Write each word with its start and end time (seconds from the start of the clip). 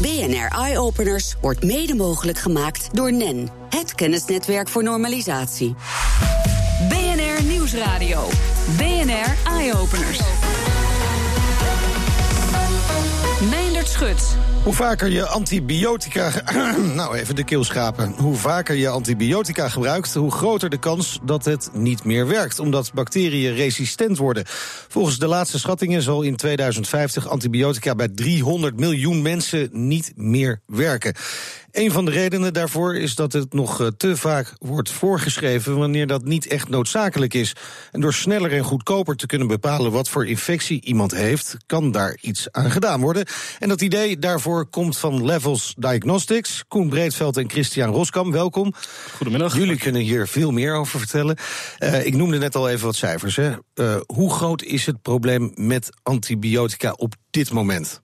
BNR 0.00 0.48
Eye 0.48 0.78
Openers 0.78 1.34
wordt 1.40 1.64
mede 1.64 1.94
mogelijk 1.94 2.38
gemaakt 2.38 2.88
door 2.92 3.12
NEN, 3.12 3.48
het 3.68 3.94
kennisnetwerk 3.94 4.68
voor 4.68 4.82
normalisatie. 4.82 5.74
BNR 6.88 7.44
Nieuwsradio. 7.44 8.28
BNR 8.76 9.52
Eye 9.52 9.74
Openers. 9.74 10.39
Hoe 14.62 14.74
vaker 14.74 15.08
je 15.08 15.26
antibiotica. 15.26 16.32
nou, 16.94 17.16
even 17.16 17.34
de 17.36 17.44
keel. 17.44 17.64
Hoe 18.16 18.36
vaker 18.36 18.74
je 18.74 18.88
antibiotica 18.88 19.68
gebruikt, 19.68 20.14
hoe 20.14 20.30
groter 20.30 20.70
de 20.70 20.78
kans 20.78 21.18
dat 21.22 21.44
het 21.44 21.70
niet 21.72 22.04
meer 22.04 22.26
werkt. 22.26 22.58
Omdat 22.58 22.92
bacteriën 22.94 23.54
resistent 23.54 24.18
worden. 24.18 24.44
Volgens 24.88 25.18
de 25.18 25.26
laatste 25.26 25.58
schattingen 25.58 26.02
zal 26.02 26.22
in 26.22 26.36
2050 26.36 27.28
antibiotica 27.28 27.94
bij 27.94 28.08
300 28.08 28.80
miljoen 28.80 29.22
mensen 29.22 29.68
niet 29.72 30.12
meer 30.16 30.60
werken. 30.66 31.14
Een 31.72 31.90
van 31.90 32.04
de 32.04 32.10
redenen 32.10 32.52
daarvoor 32.52 32.96
is 32.96 33.14
dat 33.14 33.32
het 33.32 33.52
nog 33.52 33.80
eh, 33.80 33.86
te 33.86 34.16
vaak 34.16 34.52
wordt 34.58 34.90
voorgeschreven 34.90 35.78
wanneer 35.78 36.06
dat 36.06 36.24
niet 36.24 36.46
echt 36.46 36.68
noodzakelijk 36.68 37.34
is. 37.34 37.52
En 37.90 38.00
door 38.00 38.14
sneller 38.14 38.52
en 38.52 38.64
goedkoper 38.64 39.16
te 39.16 39.26
kunnen 39.26 39.48
bepalen 39.48 39.92
wat 39.92 40.08
voor 40.08 40.26
infectie 40.26 40.80
iemand 40.82 41.14
heeft, 41.14 41.56
kan 41.66 41.92
daar 41.92 42.18
iets 42.20 42.52
aan 42.52 42.70
gedaan 42.70 43.00
worden. 43.00 43.26
En 43.58 43.68
dat 43.68 43.80
idee 43.80 44.18
daarvoor 44.18 44.66
komt 44.66 44.98
van 44.98 45.24
Levels 45.24 45.74
Diagnostics. 45.78 46.64
Koen 46.68 46.88
Breedveld 46.88 47.36
en 47.36 47.50
Christian 47.50 47.90
Roskam, 47.90 48.32
welkom. 48.32 48.74
Goedemiddag. 49.16 49.56
Jullie 49.56 49.78
kunnen 49.78 50.02
hier 50.02 50.28
veel 50.28 50.50
meer 50.50 50.74
over 50.74 50.98
vertellen. 50.98 51.36
Uh, 51.78 52.06
ik 52.06 52.14
noemde 52.14 52.38
net 52.38 52.56
al 52.56 52.68
even 52.68 52.86
wat 52.86 52.96
cijfers. 52.96 53.36
Hè. 53.36 53.50
Uh, 53.74 53.96
hoe 54.06 54.32
groot 54.32 54.62
is 54.62 54.86
het 54.86 55.02
probleem 55.02 55.52
met 55.54 55.88
antibiotica 56.02 56.92
op 56.92 57.14
dit 57.30 57.52
moment? 57.52 58.02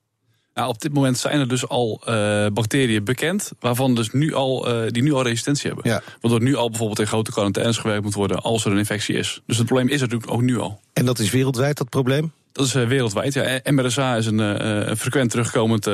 Nou, 0.57 0.69
op 0.69 0.81
dit 0.81 0.93
moment 0.93 1.19
zijn 1.19 1.41
er 1.41 1.49
dus 1.49 1.69
al 1.69 2.03
uh, 2.09 2.47
bacteriën 2.53 3.05
bekend, 3.05 3.51
waarvan 3.61 3.95
dus 3.95 4.13
nu 4.13 4.35
al, 4.35 4.85
uh, 4.85 4.91
die 4.91 5.03
nu 5.03 5.13
al 5.13 5.23
resistentie 5.23 5.67
hebben. 5.67 5.91
Ja. 5.91 6.03
Waardoor 6.21 6.43
nu 6.43 6.55
al 6.55 6.69
bijvoorbeeld 6.69 6.99
in 6.99 7.07
grote 7.07 7.31
quarantaines 7.31 7.79
gewerkt 7.79 8.05
moet 8.05 8.15
worden 8.15 8.43
als 8.43 8.65
er 8.65 8.73
een 8.73 8.79
infectie 8.79 9.17
is. 9.17 9.43
Dus 9.47 9.57
het 9.57 9.67
probleem 9.67 9.89
is 9.89 10.01
er 10.01 10.09
natuurlijk 10.09 10.33
ook 10.33 10.43
nu 10.43 10.59
al. 10.59 10.81
En 10.93 11.05
dat 11.05 11.19
is 11.19 11.31
wereldwijd, 11.31 11.77
dat 11.77 11.89
probleem? 11.89 12.33
Dat 12.53 12.67
is 12.67 12.75
uh, 12.75 12.89
wereldwijd. 12.89 13.35
Ja. 13.35 13.61
MRSA 13.65 14.17
is 14.17 14.27
een 14.27 14.39
uh, 14.39 14.95
frequent 14.95 15.31
terugkomend 15.31 15.85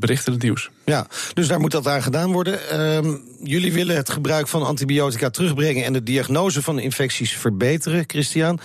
bericht 0.00 0.26
in 0.26 0.32
het 0.32 0.42
nieuws. 0.42 0.70
Ja, 0.84 1.06
dus 1.34 1.48
daar 1.48 1.60
moet 1.60 1.70
dat 1.70 1.86
aan 1.86 2.02
gedaan 2.02 2.32
worden. 2.32 2.68
Ehm, 2.68 3.16
jullie 3.42 3.72
willen 3.72 3.96
het 3.96 4.10
gebruik 4.10 4.48
van 4.48 4.62
antibiotica 4.62 5.30
terugbrengen 5.30 5.84
en 5.84 5.92
de 5.92 6.02
diagnose 6.02 6.62
van 6.62 6.78
infecties 6.78 7.32
verbeteren, 7.32 8.04
Christian. 8.06 8.60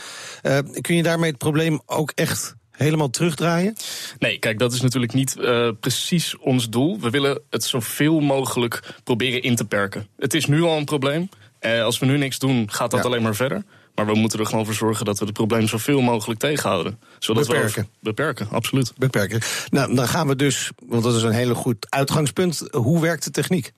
kun 0.81 0.95
je 0.95 1.03
daarmee 1.03 1.29
het 1.29 1.39
probleem 1.39 1.81
ook 1.85 2.11
echt 2.15 2.56
helemaal 2.77 3.09
terugdraaien? 3.09 3.75
Nee, 4.19 4.37
kijk, 4.39 4.59
dat 4.59 4.73
is 4.73 4.81
natuurlijk 4.81 5.13
niet 5.13 5.35
uh, 5.39 5.69
precies 5.79 6.37
ons 6.37 6.69
doel. 6.69 6.99
We 6.99 7.09
willen 7.09 7.41
het 7.49 7.63
zoveel 7.63 8.19
mogelijk 8.19 8.93
proberen 9.03 9.41
in 9.41 9.55
te 9.55 9.65
perken. 9.65 10.07
Het 10.17 10.33
is 10.33 10.45
nu 10.45 10.61
al 10.61 10.77
een 10.77 10.85
probleem. 10.85 11.29
Uh, 11.61 11.83
als 11.83 11.99
we 11.99 12.05
nu 12.05 12.17
niks 12.17 12.39
doen, 12.39 12.71
gaat 12.71 12.91
dat 12.91 12.99
ja. 12.99 13.05
alleen 13.05 13.21
maar 13.21 13.35
verder. 13.35 13.63
Maar 13.95 14.05
we 14.05 14.15
moeten 14.15 14.39
er 14.39 14.45
gewoon 14.45 14.65
voor 14.65 14.73
zorgen 14.73 15.05
dat 15.05 15.19
we 15.19 15.25
het 15.25 15.33
probleem 15.33 15.67
zoveel 15.67 16.01
mogelijk 16.01 16.39
tegenhouden. 16.39 16.99
Zodat 17.19 17.47
beperken. 17.47 17.83
We 17.83 17.89
beperken, 17.99 18.47
absoluut. 18.49 18.93
Beperken. 18.97 19.41
Nou, 19.69 19.95
dan 19.95 20.07
gaan 20.07 20.27
we 20.27 20.35
dus, 20.35 20.71
want 20.85 21.03
dat 21.03 21.15
is 21.15 21.23
een 21.23 21.31
hele 21.31 21.55
goed 21.55 21.87
uitgangspunt. 21.89 22.67
Hoe 22.71 23.01
werkt 23.01 23.23
de 23.23 23.31
techniek? 23.31 23.73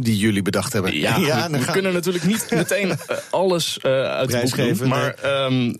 die 0.00 0.16
jullie 0.16 0.42
bedacht 0.42 0.72
hebben. 0.72 0.94
Ja, 0.94 1.16
ja 1.26 1.50
we, 1.50 1.58
we 1.58 1.72
kunnen 1.72 1.92
natuurlijk 1.92 2.24
niet 2.24 2.46
meteen 2.50 2.88
uh, 2.88 2.96
alles 3.30 3.78
uh, 3.82 3.92
uit 3.92 4.30
de 4.30 4.40
boek 4.40 4.78
doen. 4.78 4.88
Maar 4.88 5.44
um, 5.44 5.76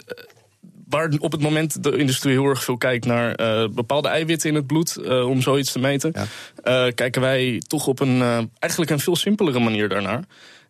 waar 0.89 1.13
op 1.19 1.33
het 1.33 1.41
moment 1.41 1.83
de 1.83 1.97
industrie 1.97 2.33
heel 2.33 2.45
erg 2.45 2.65
veel 2.65 2.77
kijkt 2.77 3.05
naar 3.05 3.41
uh, 3.41 3.69
bepaalde 3.69 4.09
eiwitten 4.09 4.49
in 4.49 4.55
het 4.55 4.67
bloed, 4.67 4.99
uh, 5.01 5.29
om 5.29 5.43
zoiets 5.43 5.73
te 5.73 5.79
meten, 5.79 6.13
ja. 6.15 6.87
uh, 6.87 6.93
kijken 6.95 7.21
wij 7.21 7.63
toch 7.67 7.87
op 7.87 8.01
een 8.01 8.51
eigenlijk 8.59 8.93
een 8.93 9.01
veel 9.01 9.17
simpelere 9.17 9.59
manier 9.59 9.89
daarnaar. 9.89 10.25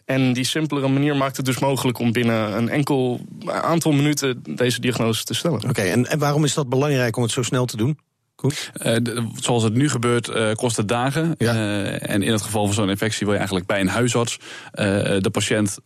En 0.04 0.32
die 0.32 0.44
simpelere 0.44 0.88
manier 0.88 1.16
maakt 1.16 1.36
het 1.36 1.46
dus 1.46 1.58
mogelijk 1.58 1.98
om 1.98 2.12
binnen 2.12 2.56
een 2.56 2.68
enkel 2.68 3.20
aantal 3.46 3.92
minuten 3.92 4.42
deze 4.42 4.80
diagnose 4.80 5.24
te 5.24 5.34
stellen. 5.34 5.58
Oké, 5.58 5.68
okay, 5.68 5.90
en, 5.90 6.06
en 6.06 6.18
waarom 6.18 6.44
is 6.44 6.54
dat 6.54 6.68
belangrijk 6.68 7.16
om 7.16 7.22
het 7.22 7.32
zo 7.32 7.42
snel 7.42 7.64
te 7.64 7.76
doen? 7.76 7.98
Uh, 8.42 8.50
de, 9.02 9.28
zoals 9.40 9.62
het 9.62 9.74
nu 9.74 9.88
gebeurt, 9.88 10.28
uh, 10.28 10.52
kost 10.52 10.76
het 10.76 10.88
dagen. 10.88 11.34
Ja. 11.38 11.54
Uh, 11.54 12.10
en 12.10 12.22
in 12.22 12.32
het 12.32 12.42
geval 12.42 12.64
van 12.64 12.74
zo'n 12.74 12.88
infectie 12.88 13.20
wil 13.20 13.32
je 13.32 13.38
eigenlijk 13.38 13.68
bij 13.68 13.80
een 13.80 13.88
huisarts 13.88 14.38
de 14.70 15.28
patiënt 15.32 15.78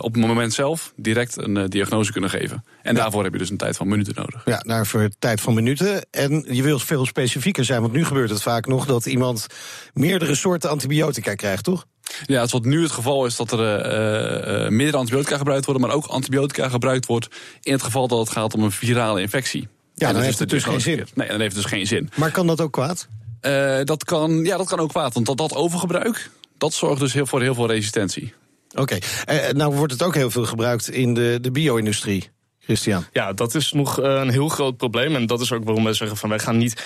op 0.00 0.14
het 0.14 0.26
moment 0.26 0.52
zelf 0.52 0.92
direct 0.96 1.36
een 1.36 1.68
diagnose 1.68 2.12
kunnen 2.12 2.30
geven. 2.30 2.64
En 2.82 2.94
ja. 2.94 3.00
daarvoor 3.00 3.22
heb 3.22 3.32
je 3.32 3.38
dus 3.38 3.50
een 3.50 3.56
tijd 3.56 3.76
van 3.76 3.88
minuten 3.88 4.14
nodig. 4.16 4.42
Ja, 4.44 4.58
daarvoor 4.58 5.00
een 5.00 5.14
tijd 5.18 5.40
van 5.40 5.54
minuten. 5.54 6.06
En 6.10 6.44
je 6.48 6.62
wilt 6.62 6.84
veel 6.84 7.06
specifieker 7.06 7.64
zijn, 7.64 7.80
want 7.80 7.92
nu 7.92 8.04
gebeurt 8.04 8.30
het 8.30 8.42
vaak 8.42 8.66
nog 8.66 8.86
dat 8.86 9.06
iemand 9.06 9.46
meerdere 9.94 10.34
soorten 10.34 10.70
antibiotica 10.70 11.34
krijgt, 11.34 11.64
toch? 11.64 11.86
Ja, 12.26 12.46
wat 12.46 12.64
nu 12.64 12.82
het 12.82 12.90
geval 12.90 13.26
is 13.26 13.36
dat 13.36 13.52
er 13.52 13.58
uh, 13.60 14.64
uh, 14.64 14.68
meerdere 14.68 14.96
antibiotica 14.96 15.36
gebruikt 15.36 15.64
worden, 15.64 15.86
maar 15.86 15.96
ook 15.96 16.06
antibiotica 16.06 16.68
gebruikt 16.68 17.06
wordt 17.06 17.28
in 17.62 17.72
het 17.72 17.82
geval 17.82 18.08
dat 18.08 18.18
het 18.18 18.30
gaat 18.30 18.54
om 18.54 18.62
een 18.62 18.72
virale 18.72 19.20
infectie. 19.20 19.68
Ja, 20.00 20.06
dan, 20.06 20.14
dan 20.14 20.24
heeft 20.24 20.38
het 20.38 20.50
dus 20.50 20.64
geen 20.64 20.80
zin. 20.80 21.06
Nee, 21.14 21.28
dan 21.28 21.40
heeft 21.40 21.54
het 21.54 21.62
dus 21.62 21.72
geen 21.72 21.86
zin. 21.86 22.10
Maar 22.14 22.30
kan 22.30 22.46
dat 22.46 22.60
ook 22.60 22.72
kwaad? 22.72 23.08
Uh, 23.42 23.80
dat 23.84 24.04
kan, 24.04 24.44
ja, 24.44 24.56
dat 24.56 24.68
kan 24.68 24.78
ook 24.78 24.88
kwaad. 24.88 25.14
Want 25.14 25.26
dat, 25.26 25.36
dat 25.36 25.54
overgebruik, 25.54 26.30
dat 26.58 26.72
zorgt 26.72 27.00
dus 27.00 27.12
heel, 27.12 27.26
voor 27.26 27.42
heel 27.42 27.54
veel 27.54 27.66
resistentie. 27.66 28.34
Oké, 28.70 28.80
okay. 29.26 29.48
uh, 29.48 29.52
nou 29.52 29.74
wordt 29.74 29.92
het 29.92 30.02
ook 30.02 30.14
heel 30.14 30.30
veel 30.30 30.44
gebruikt 30.44 30.90
in 30.90 31.14
de, 31.14 31.38
de 31.40 31.50
bio-industrie. 31.50 32.30
Christian. 32.58 33.04
Ja, 33.12 33.32
dat 33.32 33.54
is 33.54 33.72
nog 33.72 34.02
een 34.02 34.30
heel 34.30 34.48
groot 34.48 34.76
probleem. 34.76 35.14
En 35.14 35.26
dat 35.26 35.40
is 35.40 35.52
ook 35.52 35.64
waarom 35.64 35.84
wij 35.84 35.92
zeggen 35.92 36.16
van 36.16 36.28
wij 36.28 36.38
gaan 36.38 36.56
niet 36.56 36.82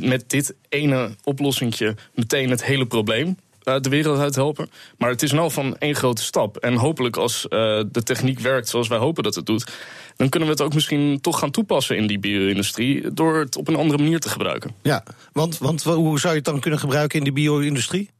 met 0.00 0.24
dit 0.26 0.54
ene 0.68 1.10
oplossingje 1.24 1.96
meteen 2.14 2.50
het 2.50 2.64
hele 2.64 2.86
probleem 2.86 3.36
de 3.64 3.88
wereld 3.88 4.18
uit 4.18 4.34
helpen. 4.34 4.70
Maar 4.98 5.10
het 5.10 5.22
is 5.22 5.32
nou 5.32 5.50
van 5.50 5.76
één 5.78 5.94
grote 5.94 6.22
stap. 6.22 6.56
En 6.56 6.74
hopelijk 6.74 7.16
als 7.16 7.44
uh, 7.44 7.48
de 7.90 8.02
techniek 8.02 8.38
werkt 8.38 8.68
zoals 8.68 8.88
wij 8.88 8.98
hopen 8.98 9.22
dat 9.22 9.34
het 9.34 9.46
doet, 9.46 9.72
dan 10.16 10.28
kunnen 10.28 10.48
we 10.48 10.54
het 10.54 10.64
ook 10.64 10.74
misschien 10.74 11.20
toch 11.20 11.38
gaan 11.38 11.50
toepassen 11.50 11.96
in 11.96 12.06
die 12.06 12.18
bio-industrie 12.18 13.12
door 13.12 13.38
het 13.38 13.56
op 13.56 13.68
een 13.68 13.76
andere 13.76 14.02
manier 14.02 14.20
te 14.20 14.28
gebruiken. 14.28 14.74
Ja, 14.82 15.04
want, 15.32 15.58
want 15.58 15.82
hoe 15.82 16.20
zou 16.20 16.32
je 16.32 16.38
het 16.38 16.48
dan 16.48 16.60
kunnen 16.60 16.80
gebruiken 16.80 17.18
in 17.18 17.24
de 17.24 17.32
bio-industrie? 17.32 18.10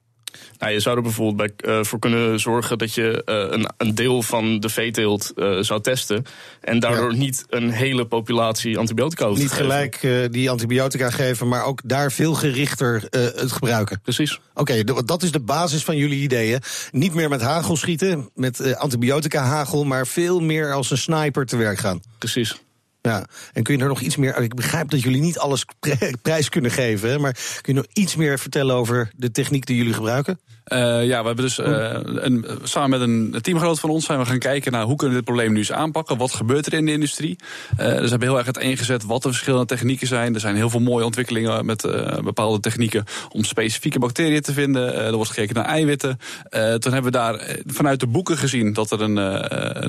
Nou, 0.59 0.73
je 0.73 0.81
zou 0.81 0.97
er 0.97 1.03
bijvoorbeeld 1.03 1.55
bij, 1.57 1.75
uh, 1.75 1.85
voor 1.85 1.99
kunnen 1.99 2.41
zorgen 2.41 2.79
dat 2.79 2.95
je 2.95 3.23
uh, 3.27 3.59
een, 3.59 3.71
een, 3.77 3.95
deel 3.95 4.23
van 4.23 4.61
de 4.61 4.69
veeteelt 4.69 5.33
uh, 5.37 5.59
zou 5.61 5.81
testen. 5.81 6.25
En 6.61 6.81
daardoor 6.81 7.13
ja. 7.13 7.19
niet 7.19 7.45
een 7.49 7.71
hele 7.71 8.07
populatie 8.07 8.79
antibiotica 8.79 9.27
hoeft 9.27 9.41
niet 9.41 9.51
gelijk 9.51 10.01
die 10.31 10.51
antibiotica 10.51 11.11
geven, 11.11 11.49
maar 11.49 11.65
ook 11.65 11.81
daar 11.85 12.13
veel 12.13 12.35
gerichter 12.35 13.05
het 13.11 13.53
gebruiken. 13.53 14.01
Precies. 14.03 14.41
Oké, 14.55 14.61
okay, 14.61 15.05
dat 15.05 15.23
is 15.23 15.33
de 15.33 15.41
basis 15.41 15.85
van 15.85 15.97
jullie 15.97 16.23
ideeën. 16.23 16.61
Niet 16.91 17.15
meer 17.15 17.29
met 17.29 17.41
hagel 17.41 17.77
schieten, 17.77 18.31
met 18.35 18.77
antibiotica 18.77 19.43
hagel, 19.43 19.85
maar 19.85 20.07
veel 20.07 20.41
meer 20.41 20.73
als 20.73 20.91
een 20.91 20.99
sniper 20.99 21.47
te 21.47 21.57
werk 21.57 21.79
gaan. 21.79 22.01
Precies. 22.19 22.61
Ja, 23.03 23.27
en 23.53 23.63
kun 23.63 23.77
je 23.77 23.83
er 23.83 23.89
nog 23.89 24.01
iets 24.01 24.17
meer. 24.17 24.37
Ik 24.43 24.55
begrijp 24.55 24.91
dat 24.91 25.03
jullie 25.03 25.21
niet 25.21 25.39
alles 25.39 25.65
prijs 26.23 26.49
kunnen 26.49 26.71
geven, 26.71 27.21
maar 27.21 27.33
kun 27.33 27.75
je 27.75 27.81
nog 27.81 27.87
iets 27.93 28.17
meer 28.17 28.39
vertellen 28.39 28.75
over 28.75 29.11
de 29.17 29.31
techniek 29.31 29.67
die 29.67 29.77
jullie 29.77 29.93
gebruiken? 29.93 30.39
Uh, 30.67 30.79
ja, 31.07 31.21
we 31.21 31.27
hebben 31.27 31.45
dus 31.45 31.59
uh, 31.59 31.67
een, 32.03 32.47
samen 32.63 32.91
met 32.91 33.09
een 33.09 33.43
teamgenoot 33.43 33.81
van 33.81 33.91
ons 33.91 34.05
zijn 34.05 34.19
we 34.19 34.25
gaan 34.25 34.39
kijken 34.39 34.73
naar 34.73 34.85
hoe 34.85 34.97
kunnen 34.97 35.17
we 35.17 35.23
dit 35.23 35.33
probleem 35.33 35.53
nu 35.53 35.59
eens 35.59 35.73
aanpakken. 35.73 36.17
Wat 36.17 36.35
gebeurt 36.35 36.67
er 36.67 36.73
in 36.73 36.87
de 36.87 36.93
industrie? 36.93 37.37
Uh, 37.41 37.77
dus 37.77 37.87
we 37.87 38.09
hebben 38.09 38.29
heel 38.29 38.37
erg 38.37 38.47
het 38.47 38.57
ingezet 38.57 39.05
wat 39.05 39.23
de 39.23 39.29
verschillende 39.29 39.67
technieken 39.67 40.07
zijn. 40.07 40.35
Er 40.35 40.41
zijn 40.41 40.57
heel 40.57 40.71
veel 40.71 40.81
mooie 40.81 41.05
ontwikkelingen 41.05 41.67
met 41.67 41.83
bepaalde 42.25 42.61
technieken 42.61 43.05
om 43.29 43.45
specifieke 43.45 43.99
bacteriën 43.99 44.43
te 44.43 44.53
vinden. 44.53 44.95
er 44.95 45.15
wordt 45.15 45.31
gekeken 45.31 45.55
naar 45.55 45.65
eiwitten. 45.65 46.19
toen 46.51 46.93
hebben 46.93 47.03
we 47.03 47.11
daar 47.11 47.57
vanuit 47.67 48.01
de 48.01 48.07
boeken 48.07 48.39
gezien 48.39 48.73
dat 48.73 48.91
er 48.91 49.01
een, 49.01 49.17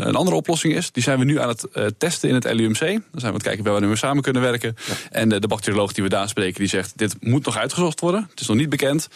een 0.07 0.15
andere 0.15 0.37
oplossing 0.37 0.73
is. 0.75 0.91
Die 0.91 1.03
zijn 1.03 1.19
we 1.19 1.25
nu 1.25 1.39
aan 1.39 1.49
het 1.49 1.67
testen 1.97 2.29
in 2.29 2.35
het 2.35 2.53
LUMC. 2.53 3.01
Dan 3.11 3.21
zijn 3.21 3.21
we 3.21 3.27
aan 3.27 3.33
het 3.33 3.43
kijken 3.43 3.63
waar 3.63 3.81
we 3.81 3.87
nu 3.87 3.97
samen 3.97 4.23
kunnen 4.23 4.41
werken. 4.41 4.75
Ja. 4.87 4.93
En 5.11 5.29
de, 5.29 5.39
de 5.39 5.47
bacterioloog 5.47 5.93
die 5.93 6.03
we 6.03 6.09
daar 6.09 6.29
spreken, 6.29 6.59
die 6.59 6.69
zegt: 6.69 6.97
dit 6.97 7.15
moet 7.19 7.45
nog 7.45 7.57
uitgezocht 7.57 7.99
worden. 7.99 8.27
Het 8.29 8.39
is 8.39 8.47
nog 8.47 8.57
niet 8.57 8.69
bekend. 8.69 9.07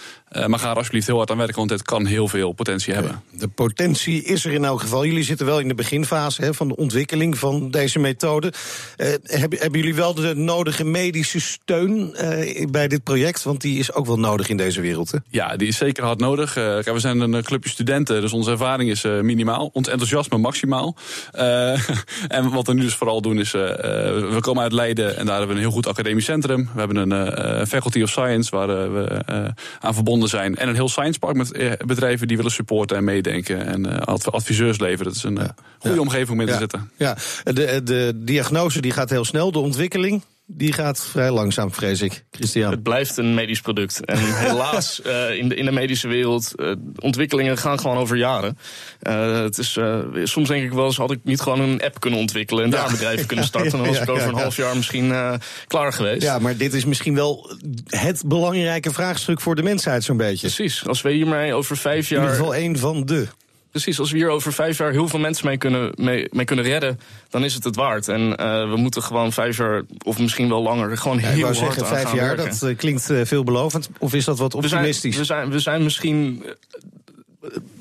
maar 0.47 0.59
ga 0.59 0.69
er 0.69 0.75
alsjeblieft 0.75 1.07
heel 1.07 1.17
hard 1.17 1.31
aan 1.31 1.37
werken 1.37 1.55
want 1.55 1.69
het 1.69 1.81
kan 1.81 2.05
heel 2.05 2.27
veel 2.27 2.51
potentie 2.51 2.93
hebben. 2.93 3.23
De 3.31 3.47
potentie 3.47 4.23
is 4.23 4.45
er 4.45 4.51
in 4.51 4.65
elk 4.65 4.81
geval. 4.81 5.05
Jullie 5.05 5.23
zitten 5.23 5.45
wel 5.45 5.59
in 5.59 5.67
de 5.67 5.73
beginfase 5.73 6.41
hè, 6.41 6.53
van 6.53 6.67
de 6.67 6.75
ontwikkeling 6.75 7.37
van 7.37 7.71
deze 7.71 7.99
methode. 7.99 8.53
Uh, 8.97 9.07
hebben, 9.23 9.59
hebben, 9.59 9.79
jullie 9.79 9.95
wel 9.95 10.13
de 10.13 10.35
nodige 10.35 10.83
medische 10.83 11.39
steun 11.39 12.15
uh, 12.21 12.65
bij 12.69 12.87
dit 12.87 13.03
project? 13.03 13.43
Want 13.43 13.61
die 13.61 13.79
is 13.79 13.93
ook 13.93 14.05
wel 14.05 14.19
nodig 14.19 14.49
in 14.49 14.57
deze 14.57 14.81
wereld. 14.81 15.11
Hè? 15.11 15.17
Ja, 15.29 15.55
die 15.55 15.67
is 15.67 15.77
zeker 15.77 16.03
hard 16.03 16.19
nodig. 16.19 16.53
Kijk, 16.53 16.91
we 16.91 16.99
zijn 16.99 17.19
een 17.19 17.43
clubje 17.43 17.69
studenten, 17.69 18.21
dus 18.21 18.33
onze 18.33 18.51
ervaring 18.51 18.89
is 18.89 19.01
minimaal. 19.01 19.69
Ons 19.73 19.87
enthousiasme 19.87 20.37
maximaal. 20.37 20.95
en 22.27 22.49
wat 22.49 22.67
we 22.67 22.73
nu 22.73 22.81
dus 22.81 22.95
vooral 22.95 23.21
doen 23.21 23.39
is, 23.39 23.51
we 24.31 24.37
komen 24.39 24.63
uit 24.63 24.71
Leiden 24.71 25.17
en 25.17 25.25
daar 25.25 25.37
hebben 25.37 25.55
we 25.55 25.61
een 25.61 25.67
heel 25.67 25.75
goed 25.75 25.87
academisch 25.87 26.25
centrum. 26.25 26.69
We 26.73 26.79
hebben 26.79 27.11
een 27.11 27.67
faculty 27.67 28.01
of 28.01 28.09
science 28.09 28.55
waar 28.55 28.93
we 28.93 29.23
aan 29.79 29.93
verbonden 29.93 30.29
zijn. 30.29 30.55
En 30.55 30.69
een 30.69 30.75
heel 30.75 30.89
science 30.89 31.19
park 31.19 31.35
met 31.35 31.77
bedrijven 31.85 32.27
die 32.27 32.37
willen 32.37 32.51
supporten 32.51 32.97
en 32.97 33.03
meedenken 33.03 33.65
en 33.65 34.05
adviseurs 34.05 34.79
leveren. 34.79 35.05
Dat 35.05 35.15
is 35.15 35.23
een 35.23 35.35
ja. 35.35 35.55
goede 35.79 35.95
ja. 35.95 36.01
omgeving 36.01 36.29
om 36.29 36.39
in 36.39 36.47
te 36.47 36.57
zitten. 36.57 36.91
Ja, 36.97 37.17
de, 37.43 37.81
de 37.83 38.11
diagnose 38.15 38.81
die 38.81 38.91
gaat 38.91 39.09
heel 39.09 39.25
snel, 39.25 39.51
de 39.51 39.59
ontwikkeling. 39.59 40.23
Die 40.49 40.73
gaat 40.73 41.05
vrij 41.05 41.31
langzaam, 41.31 41.73
vrees 41.73 42.01
ik. 42.01 42.25
Christian. 42.31 42.71
Het 42.71 42.83
blijft 42.83 43.17
een 43.17 43.33
medisch 43.33 43.61
product. 43.61 44.05
En 44.05 44.17
helaas, 44.47 45.01
uh, 45.05 45.37
in, 45.37 45.49
de, 45.49 45.55
in 45.55 45.65
de 45.65 45.71
medische 45.71 46.07
wereld, 46.07 46.53
uh, 46.55 46.71
ontwikkelingen 46.99 47.57
gaan 47.57 47.79
gewoon 47.79 47.97
over 47.97 48.17
jaren. 48.17 48.57
Uh, 49.01 49.41
het 49.41 49.57
is, 49.57 49.79
soms 50.23 50.47
denk 50.47 50.63
ik 50.63 50.73
wel 50.73 50.85
eens, 50.85 50.97
had 50.97 51.11
ik 51.11 51.19
niet 51.23 51.41
gewoon 51.41 51.59
een 51.59 51.81
app 51.81 51.99
kunnen 51.99 52.19
ontwikkelen 52.19 52.63
en 52.63 52.69
daar 52.69 52.91
bedrijven 52.91 53.25
kunnen 53.31 53.45
starten. 53.45 53.71
Dan 53.71 53.87
was 53.87 53.99
ik 53.99 54.09
over 54.09 54.27
een 54.27 54.35
half 54.35 54.55
jaar 54.55 54.75
misschien 54.75 55.13
klaar 55.67 55.93
geweest. 55.93 56.21
Ja, 56.21 56.39
maar 56.39 56.57
dit 56.57 56.73
is 56.73 56.85
misschien 56.85 57.15
wel 57.15 57.51
het 57.85 58.23
belangrijke 58.25 58.93
vraagstuk 58.93 59.41
voor 59.41 59.55
de 59.55 59.63
mensheid 59.63 60.03
zo'n 60.03 60.17
beetje. 60.17 60.47
Precies, 60.47 60.87
als 60.87 61.01
we 61.01 61.11
hiermee 61.11 61.53
over 61.53 61.77
vijf 61.77 62.09
jaar... 62.09 62.19
In 62.19 62.25
ieder 62.25 62.39
geval 62.39 62.55
één 62.55 62.77
van 62.77 63.05
de 63.05 63.27
precies. 63.71 63.99
Als 63.99 64.11
we 64.11 64.17
hier 64.17 64.29
over 64.29 64.53
vijf 64.53 64.77
jaar 64.77 64.91
heel 64.91 65.07
veel 65.07 65.19
mensen 65.19 65.47
mee 65.47 65.57
kunnen, 65.57 65.91
mee, 65.95 66.27
mee 66.31 66.45
kunnen 66.45 66.65
redden, 66.65 66.99
dan 67.29 67.43
is 67.43 67.53
het 67.53 67.63
het 67.63 67.75
waard. 67.75 68.07
En 68.07 68.21
uh, 68.21 68.69
we 68.69 68.75
moeten 68.75 69.03
gewoon 69.03 69.33
vijf 69.33 69.57
jaar, 69.57 69.83
of 70.03 70.19
misschien 70.19 70.49
wel 70.49 70.61
langer, 70.61 70.97
gewoon 70.97 71.17
heel 71.17 71.43
hard 71.43 71.57
zeggen, 71.57 71.85
vijf 71.85 72.13
jaar, 72.13 72.35
dat 72.35 72.61
uh, 72.63 72.77
klinkt 72.77 73.09
uh, 73.09 73.25
veelbelovend. 73.25 73.89
Of 73.99 74.13
is 74.13 74.25
dat 74.25 74.37
wat 74.37 74.55
optimistisch? 74.55 75.17
We 75.17 75.23
zijn, 75.23 75.39
we 75.39 75.49
zijn, 75.49 75.51
we 75.51 75.59
zijn 75.59 75.83
misschien 75.83 76.43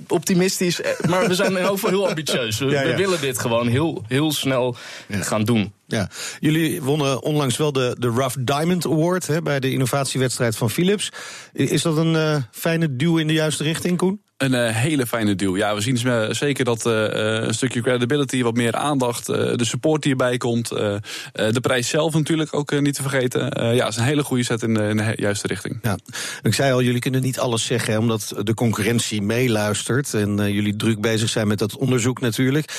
optimistisch, 0.08 0.80
maar 1.08 1.28
we 1.28 1.34
zijn 1.34 1.56
in 1.56 1.78
heel 1.80 2.08
ambitieus. 2.08 2.58
We, 2.58 2.66
ja, 2.66 2.82
ja. 2.82 2.90
we, 2.90 2.96
willen 2.96 3.20
dit 3.20 3.38
gewoon 3.38 3.68
heel, 3.68 4.04
heel 4.08 4.32
snel 4.32 4.76
ja. 5.08 5.22
gaan 5.22 5.44
doen. 5.44 5.72
Ja, 5.86 6.10
jullie 6.40 6.82
wonnen 6.82 7.22
onlangs 7.22 7.56
wel 7.56 7.72
de, 7.72 7.96
de 7.98 8.08
Rough 8.08 8.36
Diamond 8.40 8.86
Award 8.86 9.26
hè, 9.26 9.42
bij 9.42 9.60
de 9.60 9.70
innovatiewedstrijd 9.70 10.56
van 10.56 10.70
Philips. 10.70 11.12
Is 11.52 11.82
dat 11.82 11.96
een 11.96 12.14
uh, 12.14 12.36
fijne 12.50 12.96
duw 12.96 13.16
in 13.16 13.26
de 13.26 13.32
juiste 13.32 13.62
richting, 13.62 13.96
Koen? 13.96 14.20
Een 14.36 14.52
uh, 14.52 14.68
hele 14.68 15.06
fijne 15.06 15.34
deal. 15.34 15.54
Ja, 15.54 15.74
we 15.74 15.80
zien 15.80 16.34
zeker 16.34 16.64
dat 16.64 16.86
uh, 16.86 16.92
een 17.12 17.54
stukje 17.54 17.80
credibility, 17.80 18.42
wat 18.42 18.54
meer 18.54 18.74
aandacht, 18.74 19.28
uh, 19.28 19.36
de 19.36 19.64
support 19.64 20.02
die 20.02 20.10
erbij 20.10 20.36
komt. 20.36 20.68
de 20.68 21.58
prijs 21.60 21.88
zelf 21.88 22.12
natuurlijk 22.14 22.54
ook 22.54 22.80
niet 22.80 22.94
te 22.94 23.02
vergeten. 23.02 23.74
ja, 23.74 23.84
het 23.84 23.92
is 23.92 23.96
een 23.96 24.04
hele 24.04 24.24
goede 24.24 24.42
set 24.42 24.62
in 24.62 24.74
de, 24.74 24.88
in 24.88 24.96
de 24.96 25.12
juiste 25.16 25.46
richting. 25.46 25.78
Ja, 25.82 25.98
ik 26.42 26.54
zei 26.54 26.72
al, 26.72 26.82
jullie 26.82 27.00
kunnen 27.00 27.22
niet 27.22 27.38
alles 27.38 27.64
zeggen, 27.64 27.92
hè, 27.92 27.98
omdat 27.98 28.34
de 28.42 28.54
concurrentie 28.54 29.22
meeluistert. 29.22 30.14
En 30.14 30.52
jullie 30.52 30.76
druk 30.76 31.00
bezig 31.00 31.28
zijn 31.28 31.48
met 31.48 31.58
dat 31.58 31.76
onderzoek 31.76 32.20
natuurlijk. 32.20 32.72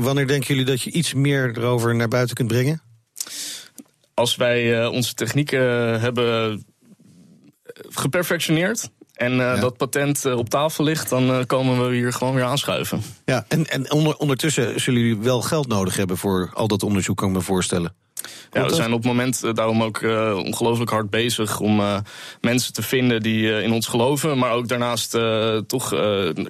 wanneer 0.00 0.26
denken 0.26 0.46
jullie 0.46 0.64
dat 0.64 0.82
je 0.82 0.90
iets 0.90 1.14
meer 1.14 1.58
erover 1.58 1.94
naar 1.94 2.08
buiten 2.08 2.34
kunt 2.34 2.48
brengen? 2.48 2.82
Als 4.14 4.36
wij 4.36 4.86
onze 4.86 5.14
technieken 5.14 6.00
hebben 6.00 6.64
geperfectioneerd 7.88 8.90
en 9.16 9.32
uh, 9.32 9.60
dat 9.60 9.76
patent 9.76 10.24
uh, 10.24 10.36
op 10.36 10.48
tafel 10.48 10.84
ligt, 10.84 11.08
dan 11.08 11.30
uh, 11.30 11.38
komen 11.46 11.88
we 11.88 11.94
hier 11.94 12.12
gewoon 12.12 12.34
weer 12.34 12.44
aanschuiven. 12.44 13.02
Ja, 13.24 13.44
en, 13.48 13.66
en 13.66 13.92
onder, 13.92 14.16
ondertussen 14.16 14.80
zullen 14.80 15.00
jullie 15.00 15.18
wel 15.18 15.42
geld 15.42 15.68
nodig 15.68 15.96
hebben 15.96 16.16
voor 16.16 16.50
al 16.54 16.68
dat 16.68 16.82
onderzoek, 16.82 17.16
kan 17.16 17.28
ik 17.28 17.34
me 17.34 17.40
voorstellen. 17.40 17.94
Ja, 18.52 18.66
we 18.66 18.74
zijn 18.74 18.92
op 18.92 18.98
het 18.98 19.06
moment 19.06 19.56
daarom 19.56 19.82
ook 19.82 20.00
uh, 20.00 20.40
ongelooflijk 20.44 20.90
hard 20.90 21.10
bezig 21.10 21.60
om 21.60 21.80
uh, 21.80 21.98
mensen 22.40 22.72
te 22.72 22.82
vinden 22.82 23.22
die 23.22 23.62
in 23.62 23.72
ons 23.72 23.86
geloven. 23.86 24.38
Maar 24.38 24.52
ook 24.52 24.68
daarnaast 24.68 25.10
toch 25.66 25.88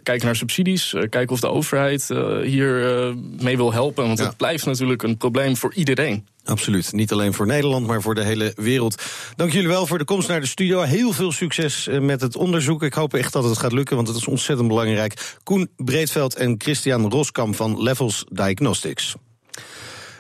kijken 0.02 0.24
naar 0.24 0.36
subsidies. 0.36 0.90
kijken 0.90 1.28
of 1.28 1.40
de 1.40 1.50
overheid 1.50 2.08
hier 2.42 3.14
mee 3.40 3.56
wil 3.56 3.72
helpen. 3.72 4.06
Want 4.06 4.18
ja. 4.18 4.24
het 4.24 4.36
blijft 4.36 4.66
natuurlijk 4.66 5.02
een 5.02 5.16
probleem 5.16 5.56
voor 5.56 5.74
iedereen. 5.74 6.26
Absoluut. 6.44 6.92
Niet 6.92 7.12
alleen 7.12 7.34
voor 7.34 7.46
Nederland, 7.46 7.86
maar 7.86 8.02
voor 8.02 8.14
de 8.14 8.24
hele 8.24 8.52
wereld. 8.56 9.02
Dank 9.36 9.52
jullie 9.52 9.68
wel 9.68 9.86
voor 9.86 9.98
de 9.98 10.04
komst 10.04 10.28
naar 10.28 10.40
de 10.40 10.46
studio. 10.46 10.80
Heel 10.80 11.12
veel 11.12 11.32
succes 11.32 11.88
met 12.00 12.20
het 12.20 12.36
onderzoek. 12.36 12.82
Ik 12.82 12.94
hoop 12.94 13.14
echt 13.14 13.32
dat 13.32 13.44
het 13.44 13.58
gaat 13.58 13.72
lukken, 13.72 13.96
want 13.96 14.08
het 14.08 14.16
is 14.16 14.26
ontzettend 14.26 14.68
belangrijk. 14.68 15.36
Koen 15.42 15.70
Breedveld 15.76 16.34
en 16.34 16.54
Christian 16.58 17.10
Roskam 17.10 17.54
van 17.54 17.82
Levels 17.82 18.24
Diagnostics. 18.28 19.16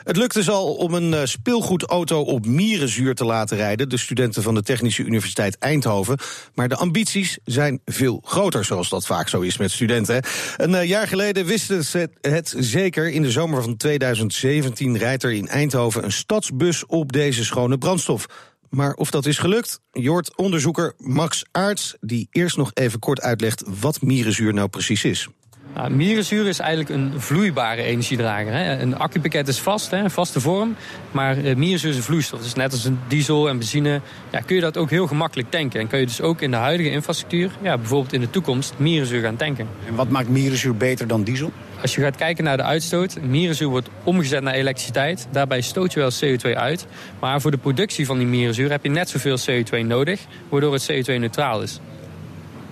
Het 0.06 0.16
lukte 0.16 0.38
dus 0.38 0.48
al 0.48 0.74
om 0.74 0.94
een 0.94 1.14
eh, 1.14 1.24
speelgoedauto 1.24 2.20
op 2.20 2.46
mierenzuur 2.46 3.14
te 3.14 3.24
laten 3.24 3.56
rijden. 3.56 3.88
De 3.88 3.96
studenten 3.96 4.42
van 4.42 4.54
de 4.54 4.62
Technische 4.62 5.02
Universiteit 5.02 5.58
Eindhoven. 5.58 6.18
Maar 6.54 6.68
de 6.68 6.76
ambities 6.76 7.38
zijn 7.44 7.80
veel 7.84 8.20
groter, 8.24 8.64
zoals 8.64 8.88
dat 8.88 9.06
vaak 9.06 9.28
zo 9.28 9.40
is 9.40 9.56
met 9.56 9.70
studenten. 9.70 10.22
Een 10.56 10.74
eh, 10.74 10.88
jaar 10.88 11.08
geleden 11.08 11.46
wisten 11.46 11.84
ze 11.84 12.10
het 12.20 12.54
zeker. 12.58 13.10
In 13.10 13.22
de 13.22 13.30
zomer 13.30 13.62
van 13.62 13.76
2017 13.76 14.98
rijdt 14.98 15.22
er 15.22 15.32
in 15.32 15.48
Eindhoven 15.48 16.04
een 16.04 16.12
stadsbus 16.12 16.86
op 16.86 17.12
deze 17.12 17.44
schone 17.44 17.78
brandstof. 17.78 18.26
Maar 18.70 18.94
of 18.94 19.10
dat 19.10 19.26
is 19.26 19.38
gelukt, 19.38 19.80
Jort 19.92 20.36
onderzoeker 20.36 20.94
Max 20.98 21.44
Aarts... 21.52 21.96
die 22.00 22.28
eerst 22.30 22.56
nog 22.56 22.70
even 22.74 22.98
kort 22.98 23.20
uitlegt 23.20 23.62
wat 23.80 24.02
mierenzuur 24.02 24.54
nou 24.54 24.68
precies 24.68 25.04
is. 25.04 25.28
Nou, 25.76 25.90
mierenzuur 25.90 26.46
is 26.46 26.58
eigenlijk 26.58 26.90
een 26.90 27.20
vloeibare 27.20 27.82
energiedrager. 27.82 28.52
Hè. 28.52 28.78
Een 28.78 28.98
accupakket 28.98 29.48
is 29.48 29.58
vast, 29.58 29.90
hè, 29.90 29.96
een 29.98 30.10
vaste 30.10 30.40
vorm. 30.40 30.76
Maar 31.10 31.38
uh, 31.38 31.56
mierenzuur 31.56 31.90
is 31.90 31.96
een 31.96 32.02
vloeistof. 32.02 32.42
Dus 32.42 32.54
net 32.54 32.72
als 32.72 32.84
een 32.84 32.98
diesel 33.08 33.48
en 33.48 33.58
benzine 33.58 34.00
ja, 34.30 34.40
kun 34.40 34.54
je 34.54 34.60
dat 34.60 34.76
ook 34.76 34.90
heel 34.90 35.06
gemakkelijk 35.06 35.50
tanken. 35.50 35.80
En 35.80 35.86
kun 35.86 35.98
je 35.98 36.06
dus 36.06 36.20
ook 36.20 36.40
in 36.40 36.50
de 36.50 36.56
huidige 36.56 36.90
infrastructuur, 36.90 37.50
ja, 37.62 37.78
bijvoorbeeld 37.78 38.12
in 38.12 38.20
de 38.20 38.30
toekomst, 38.30 38.74
mierenzuur 38.76 39.22
gaan 39.22 39.36
tanken. 39.36 39.68
En 39.86 39.94
wat 39.94 40.08
maakt 40.08 40.28
mierenzuur 40.28 40.76
beter 40.76 41.06
dan 41.06 41.22
diesel? 41.22 41.52
Als 41.80 41.94
je 41.94 42.00
gaat 42.00 42.16
kijken 42.16 42.44
naar 42.44 42.56
de 42.56 42.62
uitstoot, 42.62 43.20
mierenzuur 43.20 43.68
wordt 43.68 43.88
omgezet 44.02 44.42
naar 44.42 44.54
elektriciteit. 44.54 45.28
Daarbij 45.30 45.60
stoot 45.60 45.92
je 45.92 46.00
wel 46.00 46.12
CO2 46.24 46.56
uit. 46.56 46.86
Maar 47.20 47.40
voor 47.40 47.50
de 47.50 47.58
productie 47.58 48.06
van 48.06 48.18
die 48.18 48.26
mierenzuur 48.26 48.70
heb 48.70 48.82
je 48.82 48.90
net 48.90 49.08
zoveel 49.08 49.38
CO2 49.38 49.86
nodig, 49.86 50.20
waardoor 50.48 50.72
het 50.72 50.92
CO2-neutraal 50.92 51.62
is. 51.62 51.80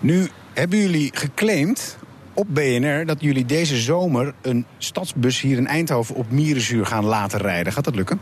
Nu 0.01 0.29
hebben 0.53 0.79
jullie 0.79 1.11
geclaimd 1.15 1.99
op 2.35 2.47
BNR 2.49 3.07
dat 3.07 3.21
jullie 3.21 3.45
deze 3.45 3.77
zomer 3.77 4.35
een 4.43 4.67
stadsbus 4.79 5.41
hier 5.41 5.57
in 5.57 5.67
Eindhoven 5.67 6.15
op 6.15 6.31
Mierenzuur 6.31 6.87
gaan 6.87 7.05
laten 7.05 7.39
rijden. 7.39 7.73
Gaat 7.73 7.85
dat 7.85 7.95
lukken? 7.95 8.21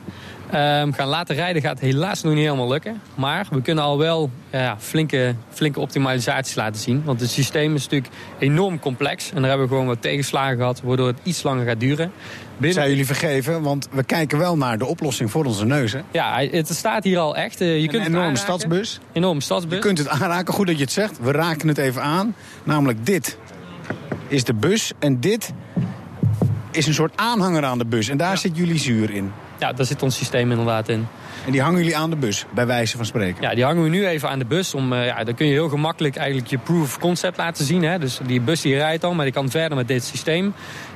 Um, 0.55 0.93
gaan 0.93 1.09
laten 1.09 1.35
rijden 1.35 1.63
gaat 1.63 1.81
helaas 1.81 2.23
nog 2.23 2.35
niet 2.35 2.45
helemaal 2.45 2.69
lukken. 2.69 3.01
Maar 3.15 3.47
we 3.51 3.63
kunnen 3.63 3.85
al 3.85 3.99
wel 3.99 4.31
ja, 4.51 4.77
flinke, 4.79 5.35
flinke 5.51 5.81
optimalisaties 5.81 6.55
laten 6.55 6.81
zien. 6.81 7.03
Want 7.05 7.21
het 7.21 7.31
systeem 7.31 7.75
is 7.75 7.83
natuurlijk 7.83 8.13
enorm 8.39 8.79
complex. 8.79 9.29
En 9.29 9.41
daar 9.41 9.49
hebben 9.49 9.69
we 9.69 9.73
gewoon 9.73 9.89
wat 9.89 10.03
tegenslagen 10.03 10.57
gehad, 10.57 10.81
waardoor 10.85 11.07
het 11.07 11.19
iets 11.23 11.43
langer 11.43 11.67
gaat 11.67 11.81
duren. 11.81 12.13
Binnen... 12.57 12.73
Zijn 12.73 12.89
jullie 12.89 13.07
vergeven, 13.07 13.63
want 13.63 13.89
we 13.91 14.03
kijken 14.03 14.39
wel 14.39 14.57
naar 14.57 14.79
de 14.79 14.87
oplossing 14.87 15.31
voor 15.31 15.45
onze 15.45 15.65
neus. 15.65 15.93
Hè? 15.93 16.01
Ja, 16.11 16.47
het 16.51 16.69
staat 16.69 17.05
hier 17.05 17.19
al 17.19 17.37
echt. 17.37 17.61
Uh, 17.61 17.77
je 17.77 17.83
een 17.83 17.89
kunt 17.89 18.07
enorme 18.07 18.37
stadsbus. 18.37 19.01
Enorme 19.13 19.41
stadsbus. 19.41 19.75
Je 19.75 19.81
kunt 19.81 19.99
het 19.99 20.09
aanraken, 20.09 20.55
goed 20.55 20.67
dat 20.67 20.77
je 20.77 20.83
het 20.83 20.93
zegt. 20.93 21.19
We 21.21 21.33
raken 21.33 21.69
het 21.69 21.79
even 21.79 22.03
aan. 22.03 22.35
Namelijk 22.65 23.07
dit 23.07 23.39
is 24.33 24.45
de 24.45 24.55
bus. 24.55 24.93
En 24.99 25.21
dit 25.21 25.53
is 26.71 26.87
een 26.87 26.95
soort 26.95 27.13
aanhanger 27.17 27.65
aan 27.65 27.79
de 27.79 27.85
bus. 27.85 28.09
En 28.09 28.17
daar 28.17 28.39
zit 28.39 28.57
jullie 28.57 28.79
zuur 28.79 29.11
in. 29.11 29.33
Ja, 29.63 29.73
daar 29.73 29.87
zit 29.87 30.03
ons 30.03 30.17
systeem 30.17 30.51
inderdaad 30.51 30.89
in. 30.89 31.07
En 31.47 31.53
die 31.53 31.63
hangen 31.63 31.79
jullie 31.79 31.97
aan 31.97 32.11
de 32.11 32.17
bus, 32.17 32.45
bij 32.51 32.67
wijze 32.67 32.97
van 32.97 33.07
spreken? 33.07 33.43
Ja, 33.43 33.55
die 33.55 33.65
hangen 33.65 33.83
we 33.83 33.89
nu 33.89 34.07
even 34.07 34.29
aan 34.29 34.39
de 34.39 34.45
bus. 34.45 34.75
Om, 34.75 34.93
uh, 34.93 35.07
ja, 35.07 35.25
dan 35.25 35.35
kun 35.35 35.47
je 35.47 35.53
heel 35.53 35.69
gemakkelijk 35.69 36.17
eigenlijk 36.17 36.49
je 36.49 36.59
proof 36.59 36.83
of 36.83 36.99
concept 36.99 37.37
laten 37.37 37.65
zien. 37.65 37.83
Hè. 37.83 37.99
Dus 37.99 38.21
die 38.27 38.41
bus 38.41 38.61
die 38.61 38.75
rijdt 38.75 39.05
al, 39.05 39.15
maar 39.15 39.25
die 39.25 39.35
kan 39.35 39.51
verder 39.51 39.77
met 39.77 39.89
dit 39.89 40.05
systeem. 40.05 40.55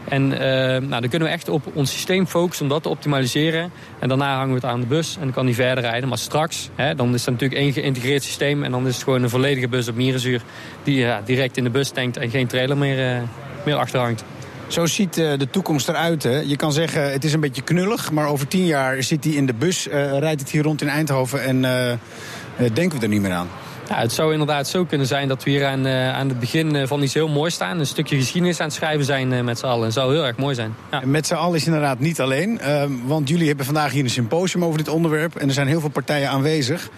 En 0.09 0.33
uh, 0.33 0.39
nou, 0.39 0.89
dan 0.89 1.09
kunnen 1.09 1.29
we 1.29 1.35
echt 1.35 1.49
op 1.49 1.67
ons 1.75 1.93
systeem 1.93 2.27
focussen 2.27 2.65
om 2.65 2.71
dat 2.71 2.83
te 2.83 2.89
optimaliseren. 2.89 3.71
En 3.99 4.09
daarna 4.09 4.35
hangen 4.35 4.49
we 4.49 4.55
het 4.55 4.65
aan 4.65 4.81
de 4.81 4.87
bus 4.87 5.15
en 5.15 5.23
dan 5.23 5.33
kan 5.33 5.47
die 5.47 5.55
verder 5.55 5.85
rijden. 5.85 6.09
Maar 6.09 6.19
straks, 6.19 6.71
hè, 6.75 6.95
dan 6.95 7.15
is 7.15 7.25
het 7.25 7.31
natuurlijk 7.31 7.61
één 7.61 7.73
geïntegreerd 7.73 8.23
systeem. 8.23 8.63
En 8.63 8.71
dan 8.71 8.87
is 8.87 8.95
het 8.95 9.05
gewoon 9.05 9.23
een 9.23 9.31
volledige 9.31 9.69
bus 9.69 9.89
op 9.89 9.95
Mierenzuur. 9.95 10.43
Die 10.83 10.99
ja, 10.99 11.21
direct 11.25 11.57
in 11.57 11.65
de 11.65 11.71
bus 11.71 11.91
tankt 11.91 12.17
en 12.17 12.31
geen 12.31 12.47
trailer 12.47 12.77
meer, 12.77 13.17
uh, 13.17 13.23
meer 13.65 13.77
achterhangt. 13.77 14.25
Zo 14.69 14.87
ziet 14.87 15.19
uh, 15.19 15.39
de 15.39 15.51
toekomst 15.51 15.89
eruit. 15.89 16.23
Hè? 16.23 16.41
Je 16.41 16.57
kan 16.57 16.73
zeggen, 16.73 17.13
het 17.13 17.25
is 17.25 17.33
een 17.33 17.41
beetje 17.41 17.63
knullig, 17.63 18.13
maar 18.13 18.29
over 18.29 18.49
tien 18.49 18.67
jaar 18.67 19.03
zit 19.03 19.25
hij 19.25 19.33
in 19.33 19.47
de 19.47 19.55
bus, 19.55 19.87
uh, 19.87 20.19
rijdt 20.19 20.41
het 20.41 20.51
hier 20.51 20.63
rond 20.63 20.83
in 20.83 20.89
Eindhoven 20.89 21.45
en 21.45 21.63
uh, 21.63 22.71
denken 22.73 22.99
we 22.99 23.05
er 23.05 23.09
niet 23.09 23.21
meer 23.21 23.33
aan. 23.33 23.49
Ja, 23.89 23.97
het 23.97 24.13
zou 24.13 24.33
inderdaad 24.33 24.69
zo 24.69 24.85
kunnen 24.85 25.07
zijn 25.07 25.29
dat 25.29 25.45
we 25.45 25.51
hier 25.51 25.67
aan, 25.67 25.87
aan 25.89 26.29
het 26.29 26.41
begin 26.41 26.87
van 26.87 27.03
iets 27.03 27.15
heel 27.15 27.29
moois 27.29 27.55
staan. 27.55 27.79
Een 27.79 27.87
stukje 27.87 28.17
geschiedenis 28.17 28.61
aan 28.61 28.67
het 28.67 28.75
schrijven 28.75 29.05
zijn 29.05 29.45
met 29.45 29.59
z'n 29.59 29.67
allen. 29.67 29.85
Dat 29.85 29.93
zou 29.93 30.15
heel 30.15 30.25
erg 30.25 30.37
mooi 30.37 30.55
zijn. 30.55 30.75
Ja. 30.91 31.03
Met 31.05 31.27
z'n 31.27 31.35
allen 31.35 31.57
is 31.57 31.67
inderdaad 31.67 31.99
niet 31.99 32.21
alleen. 32.21 32.61
want 33.05 33.29
jullie 33.29 33.47
hebben 33.47 33.65
vandaag 33.65 33.93
hier 33.93 34.05
een 34.05 34.11
symposium 34.11 34.65
over 34.65 34.79
dit 34.79 34.89
onderwerp. 34.89 35.37
En 35.37 35.49
er 35.49 35.55
zijn 35.55 35.67
heel 35.67 35.81
veel 35.81 35.89
partijen 35.89 36.31
aanwezig. 36.31 36.89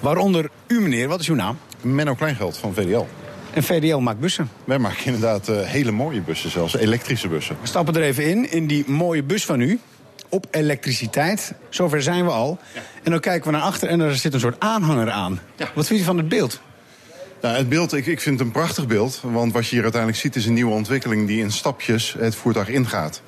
Waaronder 0.00 0.48
u 0.66 0.80
meneer, 0.80 1.08
wat 1.08 1.20
is 1.20 1.28
uw 1.28 1.34
naam? 1.34 1.58
Menno 1.80 2.14
Kleingeld 2.14 2.56
van 2.56 2.74
VDL. 2.74 3.06
En 3.52 3.62
VDL 3.62 3.96
maakt 3.96 4.20
bussen. 4.20 4.50
Wij 4.64 4.78
maken 4.78 5.04
inderdaad 5.04 5.48
uh, 5.48 5.60
hele 5.60 5.90
mooie 5.90 6.20
bussen, 6.20 6.50
zelfs 6.50 6.76
elektrische 6.76 7.28
bussen. 7.28 7.56
We 7.60 7.66
stappen 7.66 7.94
er 7.94 8.02
even 8.02 8.24
in, 8.24 8.50
in 8.50 8.66
die 8.66 8.84
mooie 8.90 9.22
bus 9.22 9.44
van 9.44 9.60
u. 9.60 9.80
Op 10.28 10.46
elektriciteit. 10.50 11.52
Zover 11.68 12.02
zijn 12.02 12.24
we 12.24 12.30
al. 12.30 12.58
Ja. 12.74 12.80
En 13.02 13.10
dan 13.10 13.20
kijken 13.20 13.50
we 13.50 13.56
naar 13.56 13.66
achter 13.66 13.88
en 13.88 14.00
er 14.00 14.16
zit 14.16 14.34
een 14.34 14.40
soort 14.40 14.60
aanhanger 14.60 15.10
aan. 15.10 15.40
Ja. 15.56 15.70
Wat 15.74 15.86
vindt 15.86 16.02
u 16.02 16.06
van 16.06 16.16
het 16.16 16.28
beeld? 16.28 16.60
Nou, 17.42 17.56
het 17.56 17.68
beeld, 17.68 17.92
ik, 17.92 18.06
ik 18.06 18.20
vind 18.20 18.38
het 18.38 18.46
een 18.46 18.52
prachtig 18.52 18.86
beeld. 18.86 19.20
Want 19.22 19.52
wat 19.52 19.64
je 19.64 19.70
hier 19.70 19.82
uiteindelijk 19.82 20.22
ziet 20.22 20.36
is 20.36 20.46
een 20.46 20.52
nieuwe 20.52 20.72
ontwikkeling 20.72 21.26
die 21.26 21.40
in 21.40 21.50
stapjes 21.50 22.14
het 22.18 22.34
voertuig 22.34 22.68
ingaat. 22.68 23.22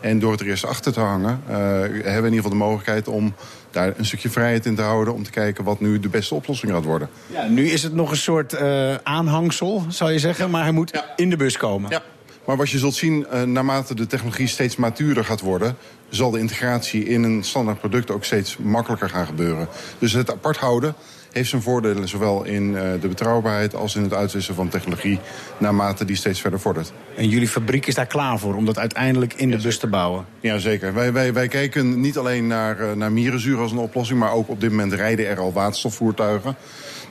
En 0.00 0.18
door 0.18 0.30
het 0.30 0.40
er 0.40 0.46
eerst 0.46 0.64
achter 0.64 0.92
te 0.92 1.00
hangen, 1.00 1.42
uh, 1.48 1.54
hebben 1.54 2.02
we 2.02 2.10
in 2.10 2.14
ieder 2.14 2.30
geval 2.30 2.50
de 2.50 2.56
mogelijkheid 2.56 3.08
om 3.08 3.34
daar 3.78 3.92
een 3.96 4.06
stukje 4.06 4.30
vrijheid 4.30 4.66
in 4.66 4.74
te 4.74 4.82
houden 4.82 5.14
om 5.14 5.22
te 5.22 5.30
kijken 5.30 5.64
wat 5.64 5.80
nu 5.80 6.00
de 6.00 6.08
beste 6.08 6.34
oplossing 6.34 6.72
gaat 6.72 6.84
worden. 6.84 7.08
Ja, 7.26 7.46
nu 7.46 7.68
is 7.68 7.82
het 7.82 7.94
nog 7.94 8.10
een 8.10 8.16
soort 8.16 8.52
uh, 8.52 8.94
aanhangsel, 8.94 9.84
zou 9.88 10.12
je 10.12 10.18
zeggen, 10.18 10.50
maar 10.50 10.62
hij 10.62 10.72
moet 10.72 10.90
ja. 10.92 11.04
in 11.16 11.30
de 11.30 11.36
bus 11.36 11.56
komen. 11.56 11.90
Ja. 11.90 12.02
Maar 12.44 12.56
wat 12.56 12.70
je 12.70 12.78
zult 12.78 12.94
zien, 12.94 13.26
uh, 13.32 13.42
naarmate 13.42 13.94
de 13.94 14.06
technologie 14.06 14.46
steeds 14.46 14.76
matuurder 14.76 15.24
gaat 15.24 15.40
worden... 15.40 15.76
zal 16.08 16.30
de 16.30 16.38
integratie 16.38 17.04
in 17.04 17.22
een 17.22 17.44
standaard 17.44 17.78
product 17.78 18.10
ook 18.10 18.24
steeds 18.24 18.56
makkelijker 18.56 19.08
gaan 19.08 19.26
gebeuren. 19.26 19.68
Dus 19.98 20.12
het 20.12 20.30
apart 20.30 20.56
houden 20.56 20.94
heeft 21.38 21.50
zijn 21.50 21.62
voordelen 21.62 22.08
zowel 22.08 22.44
in 22.44 22.62
uh, 22.62 22.80
de 23.00 23.08
betrouwbaarheid 23.08 23.74
als 23.74 23.96
in 23.96 24.02
het 24.02 24.12
uitwisselen 24.12 24.56
van 24.56 24.68
technologie 24.68 25.18
naarmate 25.58 26.04
die 26.04 26.16
steeds 26.16 26.40
verder 26.40 26.60
vordert. 26.60 26.92
En 27.16 27.28
jullie 27.28 27.48
fabriek 27.48 27.86
is 27.86 27.94
daar 27.94 28.06
klaar 28.06 28.38
voor 28.38 28.54
om 28.54 28.64
dat 28.64 28.78
uiteindelijk 28.78 29.34
in 29.34 29.50
de 29.50 29.56
bus 29.56 29.78
te 29.78 29.86
bouwen? 29.86 30.24
Ja, 30.40 30.58
zeker. 30.58 30.94
Wij, 30.94 31.12
wij, 31.12 31.32
wij 31.32 31.48
kijken 31.48 32.00
niet 32.00 32.18
alleen 32.18 32.46
naar, 32.46 32.80
uh, 32.80 32.92
naar 32.92 33.12
mierenzuur 33.12 33.58
als 33.58 33.72
een 33.72 33.78
oplossing, 33.78 34.18
maar 34.18 34.32
ook 34.32 34.48
op 34.48 34.60
dit 34.60 34.70
moment 34.70 34.92
rijden 34.92 35.28
er 35.28 35.38
al 35.38 35.52
waterstofvoertuigen. 35.52 36.56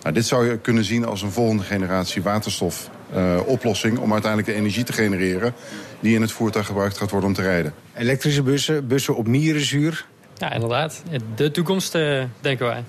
Nou, 0.02 0.14
dit 0.14 0.26
zou 0.26 0.50
je 0.50 0.58
kunnen 0.58 0.84
zien 0.84 1.06
als 1.06 1.22
een 1.22 1.32
volgende 1.32 1.64
generatie 1.64 2.22
waterstofoplossing 2.22 3.94
uh, 3.94 4.02
om 4.02 4.12
uiteindelijk 4.12 4.52
de 4.52 4.58
energie 4.58 4.84
te 4.84 4.94
genereren 4.94 5.54
die 6.00 6.16
in 6.16 6.22
het 6.22 6.32
voertuig 6.32 6.66
gebruikt 6.66 6.98
gaat 6.98 7.12
worden 7.12 7.30
om 7.30 7.36
te 7.36 7.42
rijden. 7.42 7.74
Elektrische 7.94 8.42
bussen, 8.44 8.88
bussen 8.88 9.16
op 9.16 9.28
mierenzuur? 9.28 10.06
Ja, 10.38 10.54
inderdaad. 10.54 11.04
De 11.36 11.52
toekomst, 11.52 11.96
uh, 11.96 12.24
denken 12.42 12.66
wij. 12.66 12.84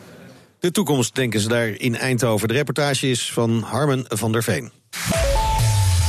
De 0.60 0.70
toekomst 0.70 1.14
denken 1.14 1.40
ze 1.40 1.48
daar 1.48 1.68
in 1.68 1.96
Eindhoven. 1.96 2.48
De 2.48 2.54
reportage 2.54 3.10
is 3.10 3.32
van 3.32 3.62
Harmen 3.62 4.04
van 4.08 4.32
der 4.32 4.42
Veen. 4.42 4.70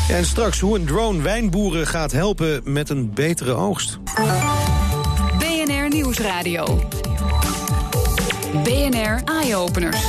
En 0.10 0.26
straks 0.26 0.60
hoe 0.60 0.78
een 0.78 0.86
drone 0.86 1.22
wijnboeren 1.22 1.88
gaat 1.88 2.12
helpen 2.12 2.62
met 2.64 2.90
een 2.90 3.14
betere 3.14 3.54
oogst. 3.54 4.00
BNR 5.38 5.90
Nieuwsradio. 5.90 6.88
BNR 8.64 9.22
Eye-Openers. 9.26 10.02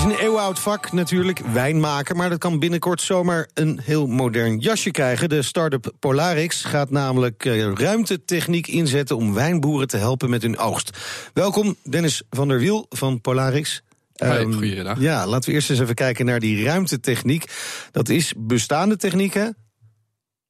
Het 0.00 0.08
is 0.08 0.16
een 0.16 0.24
eeuwoud 0.24 0.58
vak 0.58 0.92
natuurlijk, 0.92 1.38
wijn 1.38 1.80
maken... 1.80 2.16
maar 2.16 2.30
dat 2.30 2.38
kan 2.38 2.58
binnenkort 2.58 3.00
zomaar 3.00 3.48
een 3.54 3.80
heel 3.82 4.06
modern 4.06 4.58
jasje 4.58 4.90
krijgen. 4.90 5.28
De 5.28 5.42
start-up 5.42 5.92
Polarix 5.98 6.64
gaat 6.64 6.90
namelijk 6.90 7.44
eh, 7.44 7.72
ruimtetechniek 7.72 8.66
inzetten... 8.66 9.16
om 9.16 9.34
wijnboeren 9.34 9.88
te 9.88 9.96
helpen 9.96 10.30
met 10.30 10.42
hun 10.42 10.58
oogst. 10.58 10.98
Welkom, 11.34 11.76
Dennis 11.82 12.22
van 12.30 12.48
der 12.48 12.58
Wiel 12.58 12.86
van 12.88 13.20
Polarix. 13.20 13.82
Um, 14.16 14.52
goeiedag. 14.52 15.00
Ja, 15.00 15.26
laten 15.26 15.48
we 15.48 15.54
eerst 15.54 15.70
eens 15.70 15.80
even 15.80 15.94
kijken 15.94 16.24
naar 16.24 16.40
die 16.40 16.64
ruimtetechniek. 16.64 17.44
Dat 17.92 18.08
is 18.08 18.34
bestaande 18.36 18.96
techniek, 18.96 19.34
hè? 19.34 19.48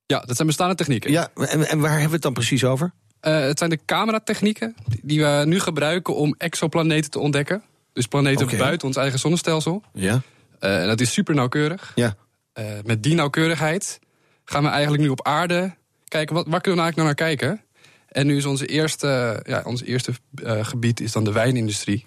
Ja, 0.07 0.21
dat 0.21 0.37
zijn 0.37 0.49
bestaande 0.49 0.75
technieken. 0.75 1.11
Ja, 1.11 1.28
en, 1.35 1.69
en 1.69 1.80
waar 1.80 1.90
hebben 1.90 2.09
we 2.09 2.14
het 2.14 2.23
dan 2.23 2.33
precies 2.33 2.64
over? 2.64 2.92
Uh, 3.23 3.40
het 3.40 3.59
zijn 3.59 3.71
de 3.71 3.80
cameratechnieken 3.85 4.75
die 5.02 5.21
we 5.21 5.42
nu 5.47 5.61
gebruiken 5.61 6.14
om 6.14 6.35
exoplaneten 6.38 7.11
te 7.11 7.19
ontdekken. 7.19 7.62
Dus 7.92 8.06
planeten 8.06 8.47
okay. 8.47 8.59
buiten 8.59 8.87
ons 8.87 8.97
eigen 8.97 9.18
zonnestelsel. 9.18 9.82
Ja. 9.92 10.23
Uh, 10.61 10.85
dat 10.85 11.00
is 11.00 11.12
super 11.12 11.35
nauwkeurig. 11.35 11.92
Ja. 11.94 12.14
Uh, 12.54 12.64
met 12.85 13.02
die 13.02 13.14
nauwkeurigheid 13.14 13.99
gaan 14.44 14.62
we 14.62 14.68
eigenlijk 14.68 15.02
nu 15.02 15.09
op 15.09 15.26
aarde 15.26 15.75
kijken, 16.09 16.35
wat, 16.35 16.47
waar 16.49 16.61
kunnen 16.61 16.85
we 16.85 16.92
eigenlijk 16.92 16.97
nou 16.97 17.06
naar 17.06 17.37
kijken? 17.37 17.64
En 18.09 18.26
nu 18.26 18.37
is 18.37 18.44
onze 18.44 18.66
eerste, 18.66 19.40
ja, 19.47 19.62
ons 19.64 19.82
eerste 19.82 20.12
uh, 20.44 20.64
gebied 20.64 21.00
is 21.00 21.12
dan 21.12 21.25
de 21.25 21.32
wijnindustrie. 21.32 22.06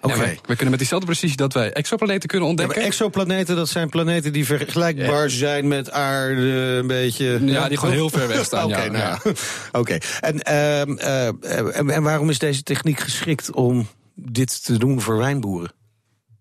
Okay. 0.00 0.18
We, 0.18 0.38
we, 0.46 0.52
kunnen 0.54 0.70
met 0.70 0.78
diezelfde 0.78 1.06
precisie 1.06 1.36
dat 1.36 1.52
wij 1.52 1.72
exoplaneten 1.72 2.28
kunnen 2.28 2.48
ontdekken. 2.48 2.80
Ja, 2.80 2.86
exoplaneten, 2.86 3.56
dat 3.56 3.68
zijn 3.68 3.88
planeten 3.88 4.32
die 4.32 4.46
vergelijkbaar 4.46 5.22
ja. 5.22 5.28
zijn 5.28 5.68
met 5.68 5.90
aarde, 5.90 6.40
een 6.80 6.86
beetje. 6.86 7.40
Ja, 7.44 7.68
die 7.68 7.78
gewoon 7.78 7.94
heel 7.94 8.10
ver 8.10 8.28
weg 8.28 8.44
staan. 8.44 8.64
Oké, 8.72 8.74
okay, 8.74 8.88
nou 8.88 9.18
okay. 9.80 10.00
en, 10.20 10.40
uh, 10.48 11.76
en, 11.76 11.90
en 11.90 12.02
waarom 12.02 12.30
is 12.30 12.38
deze 12.38 12.62
techniek 12.62 13.00
geschikt 13.00 13.52
om 13.52 13.88
dit 14.16 14.64
te 14.64 14.78
doen 14.78 15.00
voor 15.00 15.16
wijnboeren? 15.16 15.72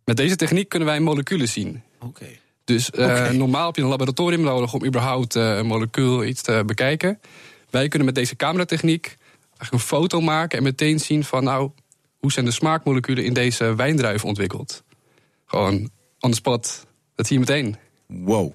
Met 0.06 0.18
deze 0.18 0.36
techniek 0.36 0.70
kunnen 0.70 0.88
wij 0.88 1.00
moleculen 1.00 1.48
zien. 1.48 1.82
Oké. 2.00 2.06
Okay. 2.06 2.40
Dus 2.64 2.90
uh, 2.96 3.06
okay. 3.06 3.36
normaal 3.36 3.66
heb 3.66 3.76
je 3.76 3.82
een 3.82 3.88
laboratorium 3.88 4.42
nodig 4.42 4.74
om 4.74 4.86
überhaupt 4.86 5.36
uh, 5.36 5.58
een 5.58 5.66
molecuul 5.66 6.24
iets 6.24 6.42
te 6.42 6.64
bekijken. 6.66 7.20
Wij 7.70 7.88
kunnen 7.88 8.06
met 8.06 8.16
deze 8.16 8.36
cameratechniek 8.36 9.18
eigenlijk 9.58 9.72
een 9.72 9.80
foto 9.80 10.22
maken 10.22 10.58
en 10.58 10.64
meteen 10.64 11.00
zien 11.00 11.24
van 11.24 11.44
nou, 11.44 11.72
hoe 12.18 12.32
zijn 12.32 12.46
de 12.46 12.52
smaakmoleculen 12.52 13.26
in 13.26 13.34
deze 13.34 13.76
wijndruif 13.76 14.26
ontwikkeld. 14.26 14.84
Gewoon 15.46 15.90
on 16.20 16.30
the 16.30 16.36
spot. 16.36 16.86
Dat 17.16 17.28
zie 17.28 17.40
je 17.40 17.46
meteen. 17.46 17.76
Wow. 18.08 18.54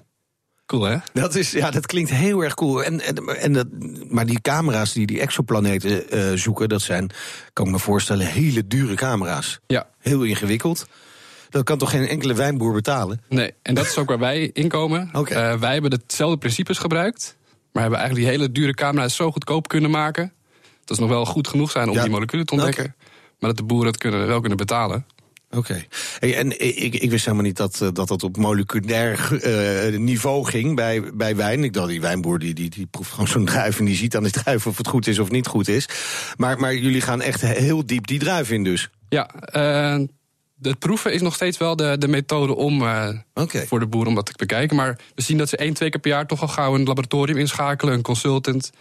Cool, 0.71 0.83
hè? 0.83 0.97
Dat, 1.13 1.35
is, 1.35 1.51
ja, 1.51 1.71
dat 1.71 1.85
klinkt 1.85 2.09
heel 2.09 2.43
erg 2.43 2.53
cool. 2.53 2.83
En, 2.83 3.01
en, 3.01 3.15
en 3.17 3.53
dat, 3.53 3.67
maar 4.09 4.25
die 4.25 4.41
camera's 4.41 4.93
die 4.93 5.05
die 5.05 5.19
exoplaneten 5.19 6.15
uh, 6.15 6.37
zoeken, 6.37 6.69
dat 6.69 6.81
zijn, 6.81 7.09
kan 7.53 7.65
ik 7.65 7.71
me 7.71 7.79
voorstellen, 7.79 8.25
hele 8.25 8.67
dure 8.67 8.95
camera's. 8.95 9.59
Ja. 9.67 9.87
Heel 9.99 10.23
ingewikkeld. 10.23 10.87
Dat 11.49 11.63
kan 11.63 11.77
toch 11.77 11.89
geen 11.89 12.07
enkele 12.07 12.33
wijnboer 12.33 12.73
betalen? 12.73 13.21
Nee, 13.29 13.53
en 13.61 13.73
dat 13.73 13.85
is 13.85 13.97
ook 13.97 14.07
waar 14.07 14.19
wij 14.19 14.49
in 14.53 14.67
komen. 14.67 15.09
Okay. 15.13 15.53
Uh, 15.53 15.59
wij 15.59 15.73
hebben 15.73 16.01
dezelfde 16.05 16.37
principes 16.37 16.77
gebruikt, 16.77 17.37
maar 17.71 17.81
hebben 17.81 17.99
eigenlijk 17.99 18.29
die 18.29 18.37
hele 18.37 18.51
dure 18.51 18.73
camera's 18.73 19.15
zo 19.15 19.31
goedkoop 19.31 19.67
kunnen 19.67 19.91
maken. 19.91 20.33
Dat 20.85 20.95
ze 20.95 21.01
nog 21.01 21.11
wel 21.11 21.25
goed 21.25 21.47
genoeg 21.47 21.71
zijn 21.71 21.89
om 21.89 21.95
ja. 21.95 22.01
die 22.01 22.11
moleculen 22.11 22.45
te 22.45 22.53
ontdekken. 22.53 22.83
Okay. 22.83 22.95
Maar 23.39 23.49
dat 23.49 23.57
de 23.57 23.63
boeren 23.63 23.87
het 23.87 23.97
kunnen, 23.97 24.27
wel 24.27 24.39
kunnen 24.39 24.57
betalen. 24.57 25.05
Oké. 25.51 25.57
Okay. 25.57 25.87
Hey, 26.19 26.37
en 26.37 26.61
ik, 26.83 26.95
ik 26.95 27.09
wist 27.09 27.25
helemaal 27.25 27.45
niet 27.45 27.57
dat 27.57 27.77
dat, 27.93 28.07
dat 28.07 28.23
op 28.23 28.37
moleculair 28.37 29.29
uh, 29.91 29.99
niveau 29.99 30.45
ging 30.45 30.75
bij, 30.75 31.13
bij 31.13 31.35
wijn. 31.35 31.63
Ik 31.63 31.73
dacht, 31.73 31.87
die 31.87 32.01
wijnboer 32.01 32.39
die, 32.39 32.53
die, 32.53 32.69
die 32.69 32.85
proeft 32.85 33.11
gewoon 33.11 33.27
zo'n 33.27 33.45
druif... 33.45 33.79
en 33.79 33.85
die 33.85 33.95
ziet 33.95 34.15
aan 34.15 34.23
die 34.23 34.31
druif 34.31 34.67
of 34.67 34.77
het 34.77 34.87
goed 34.87 35.07
is 35.07 35.19
of 35.19 35.31
niet 35.31 35.47
goed 35.47 35.67
is. 35.67 35.85
Maar, 36.37 36.59
maar 36.59 36.75
jullie 36.75 37.01
gaan 37.01 37.21
echt 37.21 37.41
heel 37.41 37.85
diep 37.85 38.07
die 38.07 38.19
druif 38.19 38.51
in 38.51 38.63
dus. 38.63 38.89
Ja, 39.09 39.29
uh, 39.55 40.05
het 40.61 40.79
proeven 40.79 41.13
is 41.13 41.21
nog 41.21 41.33
steeds 41.33 41.57
wel 41.57 41.75
de, 41.75 41.95
de 41.97 42.07
methode 42.07 42.55
om 42.55 42.81
uh, 42.81 43.09
okay. 43.33 43.65
voor 43.65 43.79
de 43.79 43.87
boer 43.87 44.07
om 44.07 44.15
dat 44.15 44.25
te 44.25 44.33
bekijken. 44.35 44.75
Maar 44.75 44.97
we 45.15 45.21
zien 45.21 45.37
dat 45.37 45.49
ze 45.49 45.57
één, 45.57 45.73
twee 45.73 45.89
keer 45.89 46.01
per 46.01 46.11
jaar 46.11 46.27
toch 46.27 46.41
al 46.41 46.47
gauw 46.47 46.75
een 46.75 46.85
laboratorium 46.85 47.37
inschakelen... 47.37 47.93
een 47.93 48.01
consultant 48.01 48.71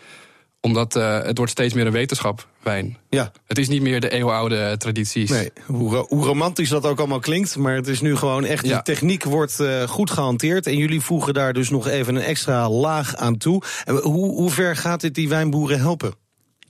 omdat 0.60 0.96
uh, 0.96 1.22
het 1.22 1.36
wordt 1.36 1.52
steeds 1.52 1.74
meer 1.74 1.86
een 1.86 1.92
wetenschap, 1.92 2.46
wijn. 2.62 2.96
Ja. 3.08 3.32
Het 3.46 3.58
is 3.58 3.68
niet 3.68 3.82
meer 3.82 4.00
de 4.00 4.10
eeuwenoude 4.10 4.74
tradities. 4.76 5.30
Nee, 5.30 5.50
hoe, 5.66 5.96
hoe, 5.96 6.24
romantisch 6.24 6.68
dat 6.68 6.86
ook 6.86 6.98
allemaal 6.98 7.18
klinkt. 7.18 7.56
Maar 7.56 7.74
het 7.74 7.86
is 7.86 8.00
nu 8.00 8.16
gewoon 8.16 8.44
echt, 8.44 8.66
ja. 8.66 8.76
de 8.76 8.82
techniek 8.82 9.24
wordt 9.24 9.60
uh, 9.60 9.82
goed 9.82 10.10
gehanteerd. 10.10 10.66
En 10.66 10.76
jullie 10.76 11.00
voegen 11.00 11.34
daar 11.34 11.52
dus 11.52 11.70
nog 11.70 11.88
even 11.88 12.14
een 12.14 12.22
extra 12.22 12.70
laag 12.70 13.16
aan 13.16 13.36
toe. 13.36 13.62
En 13.84 13.96
hoe, 13.96 14.30
hoe 14.30 14.50
ver 14.50 14.76
gaat 14.76 15.00
dit 15.00 15.14
die 15.14 15.28
wijnboeren 15.28 15.78
helpen? 15.78 16.14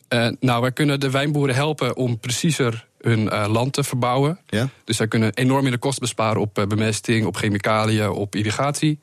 Uh, 0.09 0.29
nou, 0.41 0.61
wij 0.61 0.73
kunnen 0.73 1.01
de 1.01 1.11
wijnboeren 1.11 1.55
helpen 1.55 1.97
om 1.97 2.19
preciezer 2.19 2.89
hun 3.01 3.29
land 3.29 3.73
te 3.73 3.85
verbouwen. 3.85 4.39
Ja? 4.47 4.69
Dus 4.85 4.97
zij 4.97 5.09
kunnen 5.09 5.35
enorm 5.35 5.65
in 5.65 5.73
de 5.73 5.79
kosten 5.79 6.03
besparen 6.03 6.41
op 6.41 6.65
bemesting, 6.69 7.27
op 7.27 7.37
chemicaliën, 7.37 8.11
op 8.11 8.35
irrigatie. 8.35 8.99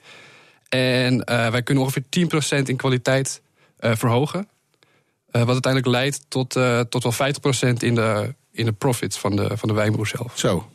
En 0.70 1.25
wij 1.25 1.63
kunnen 1.63 1.84
ongeveer 1.84 2.03
10% 2.60 2.63
in 2.63 2.75
kwaliteit 2.75 3.41
verhogen. 3.79 4.48
Uh, 5.31 5.41
wat 5.43 5.53
uiteindelijk 5.53 5.93
leidt 5.93 6.25
tot, 6.27 6.55
uh, 6.55 6.79
tot 6.79 7.03
wel 7.03 7.13
50% 7.13 7.74
in 7.77 7.96
de, 7.96 8.36
in 8.51 8.65
de 8.65 8.72
profits 8.72 9.17
van 9.17 9.36
de, 9.36 9.57
van 9.57 9.69
de 9.69 9.75
wijnboer 9.75 10.07
zelf. 10.07 10.31
Zo. 10.36 10.69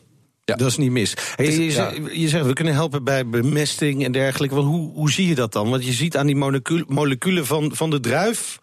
Ja. 0.45 0.55
Dat 0.55 0.67
is 0.67 0.77
niet 0.77 0.91
mis. 0.91 1.13
Hey, 1.35 1.45
je, 1.45 1.65
ja. 1.65 1.71
zegt, 1.71 2.15
je, 2.15 2.27
zegt, 2.27 2.45
we 2.45 2.53
kunnen 2.53 2.73
helpen 2.73 3.03
bij 3.03 3.27
bemesting 3.27 4.03
en 4.03 4.11
dergelijke. 4.11 4.55
Want 4.55 4.67
hoe, 4.67 4.91
hoe 4.93 5.11
zie 5.11 5.27
je 5.27 5.35
dat 5.35 5.51
dan? 5.51 5.69
Want 5.69 5.85
je 5.85 5.91
ziet 5.91 6.17
aan 6.17 6.25
die 6.25 6.35
moleculen, 6.35 6.85
moleculen 6.87 7.45
van, 7.45 7.75
van 7.75 7.89
de 7.89 7.99
druif 7.99 8.59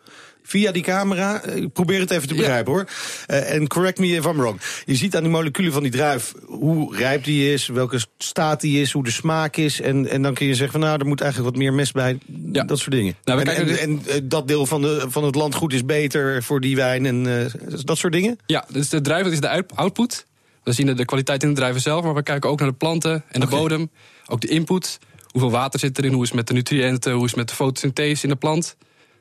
via 0.51 0.73
die 0.73 0.83
camera. 0.83 1.45
Ik 1.45 1.73
probeer 1.73 2.01
het 2.01 2.11
even 2.11 2.29
te 2.29 2.35
begrijpen 2.35 2.73
ja. 2.73 2.79
hoor. 2.79 2.89
Uh, 3.29 3.55
en 3.55 3.67
correct 3.67 3.99
me 3.99 4.07
if 4.07 4.25
I'm 4.25 4.37
wrong. 4.37 4.61
Je 4.85 4.95
ziet 4.95 5.17
aan 5.17 5.23
die 5.23 5.31
moleculen 5.31 5.73
van 5.73 5.83
die 5.83 5.93
druif 5.93 6.33
hoe 6.47 6.97
rijp 6.97 7.25
die 7.25 7.53
is, 7.53 7.67
welke 7.67 8.01
staat 8.19 8.61
die 8.61 8.81
is, 8.81 8.93
hoe 8.93 9.05
de 9.05 9.11
smaak 9.11 9.57
is. 9.57 9.81
En, 9.81 10.09
en 10.09 10.23
dan 10.23 10.35
kun 10.35 10.47
je 10.47 10.55
zeggen 10.55 10.81
van 10.81 10.89
nou, 10.89 11.01
er 11.01 11.07
moet 11.07 11.21
eigenlijk 11.21 11.51
wat 11.51 11.63
meer 11.63 11.73
mes 11.73 11.93
bij. 11.93 12.19
Ja. 12.53 12.65
Dat 12.65 12.79
soort 12.79 12.91
dingen. 12.91 13.17
Nou, 13.25 13.41
en, 13.41 13.47
en, 13.47 13.79
en, 13.79 14.03
en, 14.07 14.29
dat 14.29 14.49
deel 14.49 14.67
van, 14.67 14.83
de, 14.83 15.05
van 15.09 15.25
het 15.25 15.35
landgoed 15.35 15.73
is 15.73 15.85
beter 15.85 16.43
voor 16.43 16.61
die 16.61 16.77
wijn 16.77 17.07
en 17.07 17.27
uh, 17.27 17.85
dat 17.85 17.99
soort 17.99 18.13
dingen? 18.13 18.39
Ja, 18.47 18.65
dus 18.69 18.89
de 18.89 19.01
druif 19.01 19.27
is 19.27 19.41
de 19.41 19.65
output. 19.75 20.27
We 20.63 20.73
zien 20.73 20.97
de 20.97 21.05
kwaliteit 21.05 21.43
in 21.43 21.49
de 21.49 21.55
druiven 21.55 21.83
zelf, 21.83 22.05
maar 22.05 22.15
we 22.15 22.23
kijken 22.23 22.51
ook 22.51 22.59
naar 22.59 22.69
de 22.69 22.75
planten 22.75 23.25
en 23.29 23.41
de 23.41 23.47
okay. 23.47 23.59
bodem. 23.59 23.91
Ook 24.27 24.41
de 24.41 24.49
input. 24.49 24.99
Hoeveel 25.31 25.51
water 25.51 25.81
zit 25.81 25.99
erin, 25.99 26.13
hoe 26.13 26.23
is 26.23 26.29
het 26.29 26.37
met 26.37 26.47
de 26.47 26.55
nutriënten, 26.55 27.13
hoe 27.13 27.25
is 27.25 27.31
het 27.31 27.39
met 27.39 27.49
de 27.49 27.55
fotosynthese 27.55 28.23
in 28.23 28.29
de 28.29 28.37
plant. 28.37 28.77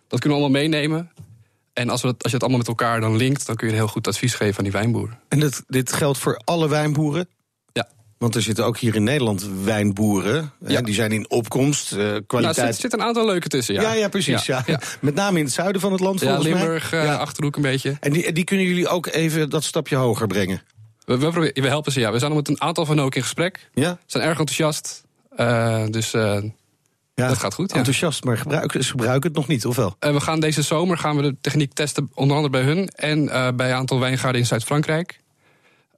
Dat 0.09 0.19
kunnen 0.19 0.39
we 0.39 0.43
allemaal 0.43 0.61
meenemen. 0.61 1.11
En 1.73 1.89
als, 1.89 2.01
we 2.01 2.07
dat, 2.07 2.23
als 2.23 2.31
je 2.31 2.37
het 2.37 2.41
allemaal 2.41 2.57
met 2.59 2.67
elkaar 2.67 3.01
dan 3.01 3.15
linkt, 3.15 3.45
dan 3.45 3.55
kun 3.55 3.67
je 3.67 3.73
een 3.73 3.79
heel 3.79 3.87
goed 3.87 4.07
advies 4.07 4.33
geven 4.33 4.57
aan 4.57 4.63
die 4.63 4.73
wijnboer. 4.73 5.17
En 5.27 5.39
dit, 5.39 5.63
dit 5.67 5.93
geldt 5.93 6.17
voor 6.17 6.41
alle 6.43 6.69
wijnboeren? 6.69 7.27
Ja. 7.73 7.87
Want 8.17 8.35
er 8.35 8.41
zitten 8.41 8.65
ook 8.65 8.77
hier 8.77 8.95
in 8.95 9.03
Nederland 9.03 9.49
wijnboeren. 9.63 10.51
Ja. 10.67 10.75
Hè, 10.75 10.81
die 10.81 10.93
zijn 10.93 11.11
in 11.11 11.29
opkomst, 11.29 11.91
uh, 11.91 12.15
kwaliteit. 12.27 12.57
Er 12.57 12.73
zit, 12.73 12.81
zit, 12.81 12.93
een 12.93 13.01
aantal 13.01 13.25
leuke 13.25 13.47
tussen, 13.47 13.73
ja. 13.73 13.81
Ja, 13.81 13.93
ja 13.93 14.09
precies. 14.09 14.45
Ja. 14.45 14.63
Ja. 14.65 14.79
Met 15.01 15.15
name 15.15 15.37
in 15.37 15.45
het 15.45 15.53
zuiden 15.53 15.81
van 15.81 15.91
het 15.91 16.01
land, 16.01 16.19
volgens 16.19 16.45
ja, 16.45 16.53
Limburg, 16.53 16.91
mij. 16.91 17.03
Uh, 17.03 17.19
Achterhoek 17.19 17.55
een 17.55 17.61
beetje. 17.61 17.97
En 17.99 18.13
die, 18.13 18.31
die 18.31 18.43
kunnen 18.43 18.65
jullie 18.65 18.87
ook 18.87 19.07
even 19.07 19.49
dat 19.49 19.63
stapje 19.63 19.95
hoger 19.95 20.27
brengen? 20.27 20.61
We, 21.05 21.17
we, 21.17 21.29
proberen, 21.29 21.63
we 21.63 21.67
helpen 21.67 21.91
ze, 21.91 21.99
ja. 21.99 22.11
We 22.11 22.19
zijn 22.19 22.31
al 22.31 22.37
met 22.37 22.47
een 22.47 22.61
aantal 22.61 22.85
van 22.85 23.01
ook 23.01 23.15
in 23.15 23.21
gesprek. 23.21 23.69
Ja? 23.73 23.89
Ze 23.89 23.97
zijn 24.05 24.23
erg 24.23 24.39
enthousiast. 24.39 25.03
Uh, 25.37 25.85
dus... 25.89 26.13
Ja, 27.19 27.27
dat 27.27 27.37
gaat 27.37 27.53
goed. 27.53 27.71
Ja. 27.71 27.77
Enthousiast, 27.77 28.23
maar 28.23 28.37
gebruiken, 28.37 28.83
ze 28.83 28.89
gebruiken 28.89 29.29
het 29.29 29.37
nog 29.37 29.47
niet, 29.47 29.65
of 29.65 29.75
wel? 29.75 29.95
Uh, 29.99 30.11
we 30.13 30.19
gaan 30.19 30.39
deze 30.39 30.61
zomer 30.61 30.97
gaan 30.97 31.15
we 31.15 31.21
de 31.21 31.35
techniek 31.41 31.73
testen, 31.73 32.11
onder 32.13 32.35
andere 32.35 32.53
bij 32.53 32.73
hun 32.73 32.87
en 32.87 33.23
uh, 33.23 33.47
bij 33.55 33.69
een 33.69 33.75
aantal 33.75 33.99
wijngaarden 33.99 34.41
in 34.41 34.47
Zuid-Frankrijk. 34.47 35.19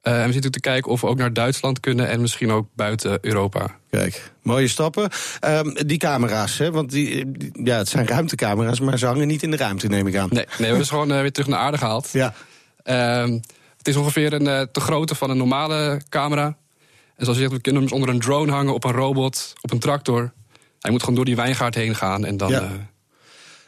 Uh, 0.02 0.20
en 0.20 0.26
we 0.26 0.32
zitten 0.32 0.50
te 0.50 0.60
kijken 0.60 0.90
of 0.90 1.00
we 1.00 1.06
ook 1.06 1.18
naar 1.18 1.32
Duitsland 1.32 1.80
kunnen 1.80 2.08
en 2.08 2.20
misschien 2.20 2.50
ook 2.50 2.66
buiten 2.74 3.18
Europa. 3.20 3.76
Kijk, 3.90 4.32
mooie 4.42 4.68
stappen. 4.68 5.10
Um, 5.44 5.74
die 5.86 5.98
camera's, 5.98 6.58
hè, 6.58 6.70
want 6.70 6.90
die, 6.90 7.30
ja, 7.64 7.76
het 7.76 7.88
zijn 7.88 8.06
ruimtecamera's, 8.06 8.80
maar 8.80 8.98
ze 8.98 9.06
hangen 9.06 9.26
niet 9.26 9.42
in 9.42 9.50
de 9.50 9.56
ruimte, 9.56 9.86
neem 9.86 10.06
ik 10.06 10.16
aan. 10.16 10.28
Nee, 10.30 10.44
nee 10.44 10.56
we 10.58 10.64
hebben 10.64 10.84
ze 10.84 10.90
gewoon 10.90 11.08
weer 11.08 11.32
terug 11.32 11.48
naar 11.48 11.58
aarde 11.58 11.78
gehaald. 11.78 12.08
Ja. 12.12 12.34
Um, 13.22 13.40
het 13.76 13.88
is 13.88 13.96
ongeveer 13.96 14.32
een 14.32 14.68
te 14.72 14.80
grootte 14.80 15.14
van 15.14 15.30
een 15.30 15.36
normale 15.36 16.00
camera. 16.08 16.44
En 17.16 17.24
zoals 17.24 17.36
je 17.38 17.44
zegt, 17.44 17.56
we 17.56 17.60
kunnen 17.60 17.82
hem 17.82 17.92
onder 17.92 18.08
een 18.08 18.20
drone 18.20 18.52
hangen, 18.52 18.74
op 18.74 18.84
een 18.84 18.92
robot, 18.92 19.52
op 19.60 19.70
een 19.70 19.78
tractor. 19.78 20.32
Hij 20.82 20.90
moet 20.90 21.00
gewoon 21.00 21.14
door 21.14 21.24
die 21.24 21.36
wijngaard 21.36 21.74
heen 21.74 21.94
gaan 21.94 22.24
en 22.24 22.36
dan. 22.36 22.50
Ja. 22.50 22.70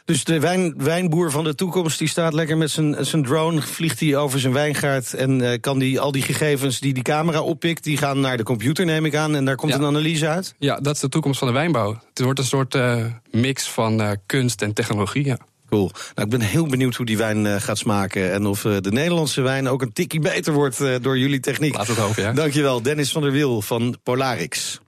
Dus 0.05 0.23
de 0.23 0.39
wijn, 0.39 0.73
wijnboer 0.77 1.31
van 1.31 1.43
de 1.43 1.55
toekomst 1.55 1.99
die 1.99 2.07
staat 2.07 2.33
lekker 2.33 2.57
met 2.57 2.71
zijn, 2.71 3.05
zijn 3.05 3.23
drone, 3.23 3.61
vliegt 3.61 3.99
hij 3.99 4.15
over 4.15 4.39
zijn 4.39 4.53
wijngaard 4.53 5.13
en 5.13 5.39
uh, 5.39 5.53
kan 5.59 5.79
die 5.79 5.99
al 5.99 6.11
die 6.11 6.21
gegevens 6.21 6.79
die 6.79 6.93
die 6.93 7.03
camera 7.03 7.41
oppikt, 7.41 7.83
die 7.83 7.97
gaan 7.97 8.19
naar 8.19 8.37
de 8.37 8.43
computer, 8.43 8.85
neem 8.85 9.05
ik 9.05 9.15
aan, 9.15 9.35
en 9.35 9.45
daar 9.45 9.55
komt 9.55 9.71
ja. 9.71 9.77
een 9.77 9.85
analyse 9.85 10.27
uit? 10.27 10.55
Ja, 10.59 10.79
dat 10.79 10.95
is 10.95 11.01
de 11.01 11.09
toekomst 11.09 11.39
van 11.39 11.47
de 11.47 11.53
wijnbouw. 11.53 11.99
Het 12.09 12.19
wordt 12.19 12.39
een 12.39 12.45
soort 12.45 12.75
uh, 12.75 13.05
mix 13.31 13.69
van 13.69 14.01
uh, 14.01 14.11
kunst 14.25 14.61
en 14.61 14.73
technologie. 14.73 15.25
Ja. 15.25 15.37
Cool. 15.69 15.91
Nou, 16.15 16.27
ik 16.27 16.29
ben 16.29 16.47
heel 16.47 16.67
benieuwd 16.67 16.95
hoe 16.95 17.05
die 17.05 17.17
wijn 17.17 17.61
gaat 17.61 17.77
smaken. 17.77 18.31
En 18.31 18.45
of 18.45 18.61
de 18.61 18.91
Nederlandse 18.91 19.41
wijn 19.41 19.67
ook 19.67 19.81
een 19.81 19.93
tikkie 19.93 20.19
beter 20.19 20.53
wordt 20.53 21.03
door 21.03 21.17
jullie 21.17 21.39
techniek. 21.39 21.75
Laat 21.75 21.87
het 21.87 21.97
hopen, 21.97 22.23
ja. 22.23 22.31
Dankjewel, 22.31 22.81
Dennis 22.81 23.11
van 23.11 23.21
der 23.21 23.31
Wiel 23.31 23.61
van 23.61 23.97
Polarix. 24.03 24.79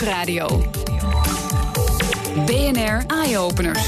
BNR 0.00 0.06
Nieuwsradio. 0.06 0.70
BNR 2.46 3.04
Eye-Openers. 3.06 3.84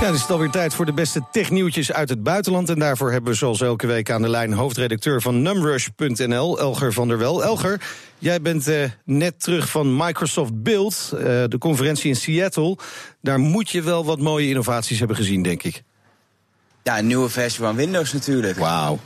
Ja, 0.00 0.06
het 0.06 0.14
is 0.14 0.28
alweer 0.28 0.50
tijd 0.50 0.74
voor 0.74 0.86
de 0.86 0.92
beste 0.92 1.20
technieuwtjes 1.32 1.92
uit 1.92 2.08
het 2.08 2.22
buitenland. 2.22 2.68
En 2.68 2.78
daarvoor 2.78 3.12
hebben 3.12 3.30
we 3.30 3.38
zoals 3.38 3.60
elke 3.60 3.86
week 3.86 4.10
aan 4.10 4.22
de 4.22 4.28
lijn 4.28 4.52
hoofdredacteur 4.52 5.22
van 5.22 5.42
numrush.nl, 5.42 6.58
Elger 6.58 6.92
van 6.92 7.08
der 7.08 7.18
Wel. 7.18 7.44
Elger, 7.44 7.80
jij 8.18 8.40
bent 8.40 8.68
uh, 8.68 8.84
net 9.04 9.42
terug 9.42 9.68
van 9.68 9.96
Microsoft 9.96 10.62
Build, 10.62 11.10
uh, 11.14 11.20
de 11.20 11.58
conferentie 11.58 12.08
in 12.08 12.16
Seattle. 12.16 12.76
Daar 13.20 13.38
moet 13.38 13.70
je 13.70 13.82
wel 13.82 14.04
wat 14.04 14.18
mooie 14.18 14.48
innovaties 14.48 14.98
hebben 14.98 15.16
gezien, 15.16 15.42
denk 15.42 15.62
ik. 15.62 15.82
Ja, 16.82 16.98
een 16.98 17.06
nieuwe 17.06 17.28
versie 17.28 17.60
van 17.60 17.76
Windows 17.76 18.12
natuurlijk. 18.12 18.58
Wauw. 18.58 18.98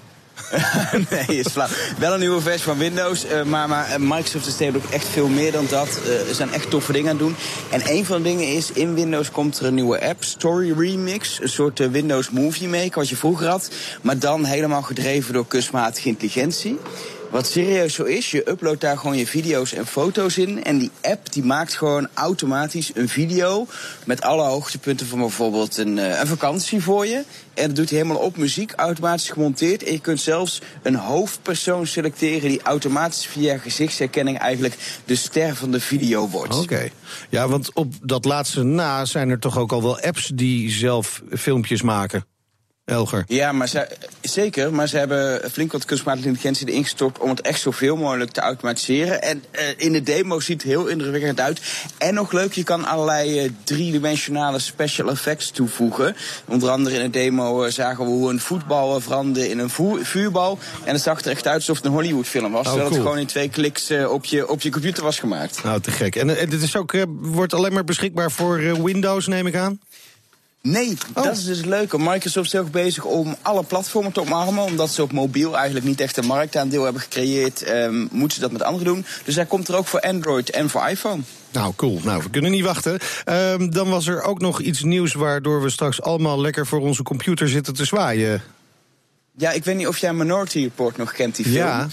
nee, 1.11 1.39
is 1.39 1.47
flauw. 1.47 1.69
Wel 1.99 2.13
een 2.13 2.21
nieuwe 2.21 2.41
versie 2.41 2.63
van 2.63 2.79
Windows, 2.79 3.27
uh, 3.27 3.43
maar, 3.43 3.69
maar 3.69 4.01
Microsoft 4.01 4.61
is 4.61 4.75
ook 4.75 4.91
echt 4.91 5.09
veel 5.09 5.29
meer 5.29 5.53
dan 5.53 5.67
dat. 5.71 5.89
Uh, 5.89 6.05
ze 6.05 6.35
zijn 6.35 6.53
echt 6.53 6.71
toffe 6.71 6.93
dingen 6.93 7.11
aan 7.11 7.17
het 7.17 7.27
doen. 7.27 7.37
En 7.71 7.83
een 7.97 8.05
van 8.05 8.17
de 8.17 8.29
dingen 8.29 8.47
is, 8.47 8.73
in 8.73 8.95
Windows 8.95 9.31
komt 9.31 9.59
er 9.59 9.67
een 9.67 9.75
nieuwe 9.75 10.01
app, 10.09 10.25
Story 10.25 10.73
Remix. 10.79 11.41
Een 11.41 11.49
soort 11.49 11.91
Windows 11.91 12.31
Movie 12.31 12.69
Maker, 12.69 12.99
wat 12.99 13.09
je 13.09 13.17
vroeger 13.17 13.49
had. 13.49 13.71
Maar 14.03 14.19
dan 14.19 14.45
helemaal 14.45 14.83
gedreven 14.83 15.33
door 15.33 15.47
kunstmatige 15.47 16.09
intelligentie. 16.09 16.79
Wat 17.31 17.47
serieus 17.47 17.95
zo 17.95 18.05
is, 18.05 18.31
je 18.31 18.51
uploadt 18.51 18.81
daar 18.81 18.99
gewoon 18.99 19.17
je 19.17 19.27
video's 19.27 19.73
en 19.73 19.87
foto's 19.87 20.37
in. 20.37 20.65
En 20.65 20.79
die 20.79 20.91
app 21.03 21.33
die 21.33 21.45
maakt 21.45 21.75
gewoon 21.75 22.09
automatisch 22.15 22.91
een 22.95 23.09
video 23.09 23.67
met 24.05 24.23
alle 24.23 24.43
hoogtepunten 24.43 25.07
van 25.07 25.19
bijvoorbeeld 25.19 25.77
een, 25.77 25.97
een 25.97 26.27
vakantie 26.27 26.83
voor 26.83 27.07
je. 27.07 27.25
En 27.55 27.67
dat 27.67 27.77
doet 27.77 27.91
helemaal 27.91 28.17
op 28.17 28.37
muziek, 28.37 28.73
automatisch 28.77 29.31
gemonteerd. 29.31 29.83
En 29.83 29.93
je 29.93 30.01
kunt 30.01 30.21
zelfs 30.21 30.61
een 30.83 30.95
hoofdpersoon 30.95 31.87
selecteren 31.87 32.49
die 32.49 32.63
automatisch 32.63 33.27
via 33.27 33.59
gezichtsherkenning 33.59 34.39
eigenlijk 34.39 34.75
de 35.05 35.17
ster 35.17 35.57
van 35.57 35.71
de 35.71 35.81
video 35.81 36.29
wordt. 36.29 36.59
Oké. 36.59 36.89
Ja, 37.29 37.49
want 37.49 37.73
op 37.73 37.93
dat 38.03 38.25
laatste 38.25 38.63
na 38.63 39.05
zijn 39.05 39.31
er 39.31 39.39
toch 39.39 39.59
ook 39.59 39.73
al 39.73 39.83
wel 39.83 40.01
apps 40.01 40.31
die 40.35 40.71
zelf 40.71 41.23
filmpjes 41.31 41.83
maken. 41.83 42.25
Elger. 42.89 43.25
Ja, 43.27 43.53
maar 43.53 43.69
ze, 43.69 43.89
zeker. 44.21 44.73
Maar 44.73 44.89
ze 44.89 44.97
hebben 44.97 45.51
flink 45.51 45.73
wat 45.73 45.85
kunstmatige 45.85 46.27
intelligentie 46.27 46.69
erin 46.69 46.83
gestort 46.83 47.19
om 47.19 47.31
het 47.31 47.41
echt 47.41 47.61
zoveel 47.61 47.97
mogelijk 47.97 48.31
te 48.31 48.41
automatiseren. 48.41 49.23
En 49.23 49.45
uh, 49.53 49.61
in 49.77 49.93
de 49.93 50.03
demo 50.03 50.41
ziet 50.41 50.63
het 50.63 50.71
heel 50.71 50.87
indrukwekkend 50.87 51.41
uit. 51.41 51.61
En 51.99 52.15
nog 52.15 52.33
leuk, 52.33 52.53
je 52.53 52.63
kan 52.63 52.85
allerlei 52.85 53.45
uh, 53.45 53.51
driedimensionale 53.65 54.59
special 54.59 55.11
effects 55.11 55.51
toevoegen. 55.51 56.17
Onder 56.45 56.71
andere 56.71 56.97
in 56.97 57.03
de 57.03 57.11
demo 57.11 57.65
uh, 57.65 57.71
zagen 57.71 58.05
we 58.05 58.11
hoe 58.11 58.31
een 58.31 58.41
voetbal 58.41 59.01
veranderde 59.01 59.49
in 59.49 59.59
een 59.59 59.71
vuurbal. 60.03 60.59
En 60.85 60.93
het 60.93 61.03
zag 61.03 61.21
er 61.21 61.31
echt 61.31 61.47
uit 61.47 61.57
alsof 61.57 61.77
het 61.77 61.85
een 61.85 61.93
Hollywood-film 61.93 62.53
was. 62.53 62.67
Oh, 62.67 62.73
terwijl 62.73 62.89
cool. 62.89 63.01
het 63.01 63.03
gewoon 63.03 63.19
in 63.19 63.27
twee 63.27 63.49
kliks 63.49 63.91
op, 64.09 64.25
je, 64.25 64.49
op 64.49 64.61
je 64.61 64.71
computer 64.71 65.03
was 65.03 65.19
gemaakt. 65.19 65.65
Nou, 65.65 65.81
te 65.81 65.91
gek. 65.91 66.17
En, 66.17 66.39
en 66.39 66.49
dit 66.49 66.63
is 66.63 66.77
ook, 66.77 66.95
wordt 67.09 67.55
alleen 67.55 67.73
maar 67.73 67.85
beschikbaar 67.85 68.31
voor 68.31 68.83
Windows, 68.83 69.27
neem 69.27 69.47
ik 69.47 69.57
aan? 69.57 69.81
Nee, 70.63 70.97
oh. 71.15 71.25
dat 71.25 71.37
is 71.37 71.45
dus 71.45 71.57
het 71.57 71.67
leuke. 71.67 71.99
Microsoft 71.99 72.55
is 72.55 72.61
ook 72.61 72.71
bezig 72.71 73.05
om 73.05 73.37
alle 73.43 73.63
platformen 73.63 74.13
te 74.13 74.21
omarmen. 74.21 74.63
Omdat 74.63 74.91
ze 74.91 75.03
op 75.03 75.13
mobiel 75.13 75.57
eigenlijk 75.57 75.87
niet 75.87 76.01
echt 76.01 76.17
een 76.17 76.27
marktaandeel 76.27 76.85
hebben 76.85 77.03
gecreëerd, 77.03 77.71
um, 77.71 78.09
moeten 78.13 78.35
ze 78.35 78.41
dat 78.41 78.53
met 78.53 78.63
anderen 78.63 78.87
doen. 78.87 79.05
Dus 79.25 79.35
hij 79.35 79.47
komt 79.47 79.69
er 79.69 79.77
ook 79.77 79.87
voor 79.87 80.01
Android 80.01 80.51
en 80.51 80.71
voor 80.71 80.89
iPhone. 80.89 81.23
Nou, 81.53 81.73
cool. 81.77 82.01
Nou, 82.03 82.23
we 82.23 82.31
kunnen 82.31 82.51
niet 82.51 82.65
wachten. 82.65 82.99
Um, 83.27 83.71
dan 83.71 83.89
was 83.89 84.07
er 84.07 84.23
ook 84.23 84.41
nog 84.41 84.61
iets 84.61 84.83
nieuws 84.83 85.13
waardoor 85.13 85.63
we 85.63 85.71
straks 85.71 86.03
allemaal 86.03 86.41
lekker 86.41 86.67
voor 86.67 86.81
onze 86.81 87.03
computer 87.03 87.49
zitten 87.49 87.75
te 87.75 87.85
zwaaien. 87.85 88.43
Ja, 89.41 89.51
ik 89.51 89.65
weet 89.65 89.77
niet 89.77 89.87
of 89.87 89.99
jij 89.99 90.13
Minority 90.13 90.63
Report 90.63 90.97
nog 90.97 91.13
kent, 91.13 91.37
die 91.37 91.45
film. 91.45 91.57
Ja. 91.57 91.89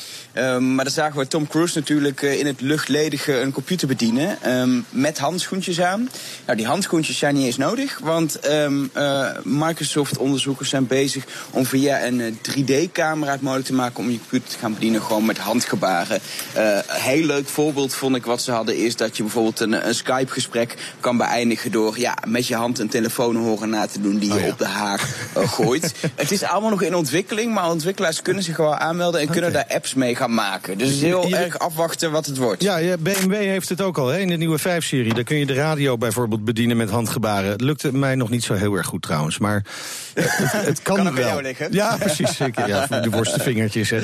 Um, 0.55 0.75
maar 0.75 0.85
dan 0.85 0.93
zagen 0.93 1.19
we 1.19 1.27
Tom 1.27 1.47
Cruise 1.47 1.77
natuurlijk 1.77 2.21
uh, 2.21 2.39
in 2.39 2.45
het 2.45 2.61
luchtledige 2.61 3.39
een 3.39 3.51
computer 3.51 3.87
bedienen. 3.87 4.59
Um, 4.59 4.85
met 4.89 5.17
handschoentjes 5.17 5.81
aan. 5.81 6.09
Nou, 6.45 6.57
die 6.57 6.67
handschoentjes 6.67 7.17
zijn 7.17 7.35
niet 7.35 7.45
eens 7.45 7.57
nodig. 7.57 7.99
Want 8.03 8.49
um, 8.49 8.89
uh, 8.97 9.29
Microsoft-onderzoekers 9.43 10.69
zijn 10.69 10.87
bezig 10.87 11.25
om 11.51 11.65
via 11.65 12.05
een 12.05 12.19
uh, 12.19 12.31
3D-camera 12.31 13.31
het 13.31 13.41
mogelijk 13.41 13.67
te 13.67 13.73
maken 13.73 13.99
om 13.99 14.09
je 14.11 14.19
computer 14.19 14.49
te 14.49 14.57
gaan 14.57 14.73
bedienen. 14.73 15.01
Gewoon 15.01 15.25
met 15.25 15.37
handgebaren. 15.37 16.19
Uh, 16.57 16.79
heel 16.87 17.25
leuk 17.25 17.47
voorbeeld 17.47 17.93
vond 17.93 18.15
ik 18.15 18.25
wat 18.25 18.41
ze 18.41 18.51
hadden 18.51 18.77
is 18.77 18.95
dat 18.95 19.17
je 19.17 19.23
bijvoorbeeld 19.23 19.59
een, 19.59 19.87
een 19.87 19.95
Skype-gesprek 19.95 20.75
kan 20.99 21.17
beëindigen 21.17 21.71
door 21.71 21.99
ja, 21.99 22.17
met 22.27 22.47
je 22.47 22.55
hand 22.55 22.79
een 22.79 22.89
telefoon 22.89 23.35
horen 23.35 23.69
na 23.69 23.87
te 23.87 24.01
doen 24.01 24.17
die 24.17 24.29
je 24.29 24.35
oh, 24.35 24.41
ja. 24.41 24.51
op 24.51 24.57
de 24.57 24.65
haak 24.65 25.01
gooit. 25.33 25.93
het 26.15 26.31
is 26.31 26.43
allemaal 26.43 26.69
nog 26.69 26.81
in 26.81 26.95
ontwikkeling 26.95 27.34
maar 27.43 27.69
ontwikkelaars 27.69 28.21
kunnen 28.21 28.43
zich 28.43 28.57
wel 28.57 28.75
aanmelden 28.75 29.19
en 29.19 29.27
okay. 29.27 29.39
kunnen 29.39 29.53
daar 29.53 29.75
apps 29.75 29.93
mee 29.93 30.15
gaan 30.15 30.33
maken. 30.33 30.77
Dus 30.77 31.01
heel 31.01 31.27
je, 31.27 31.35
erg 31.35 31.59
afwachten 31.59 32.11
wat 32.11 32.25
het 32.25 32.37
wordt. 32.37 32.63
Ja, 32.63 32.77
ja 32.77 32.97
BMW 32.97 33.33
heeft 33.33 33.69
het 33.69 33.81
ook 33.81 33.97
al 33.97 34.07
hè, 34.07 34.19
in 34.19 34.27
de 34.27 34.35
nieuwe 34.35 34.59
5-serie. 34.59 35.13
Daar 35.13 35.23
kun 35.23 35.37
je 35.37 35.45
de 35.45 35.53
radio 35.53 35.97
bijvoorbeeld 35.97 36.45
bedienen 36.45 36.77
met 36.77 36.89
handgebaren. 36.89 37.51
Het 37.51 37.61
lukte 37.61 37.93
mij 37.97 38.15
nog 38.15 38.29
niet 38.29 38.43
zo 38.43 38.53
heel 38.53 38.73
erg 38.73 38.87
goed 38.87 39.01
trouwens, 39.01 39.37
maar 39.37 39.65
het, 40.13 40.51
het 40.51 40.81
kan, 40.89 40.95
kan 40.95 41.15
wel. 41.15 41.41
Liggen. 41.41 41.67
Ja, 41.71 41.97
precies. 41.97 42.35
Zeker. 42.35 42.67
Ja, 42.67 42.87
de 42.87 43.09
worstenvingertjes. 43.09 43.89
Hè. 43.89 43.99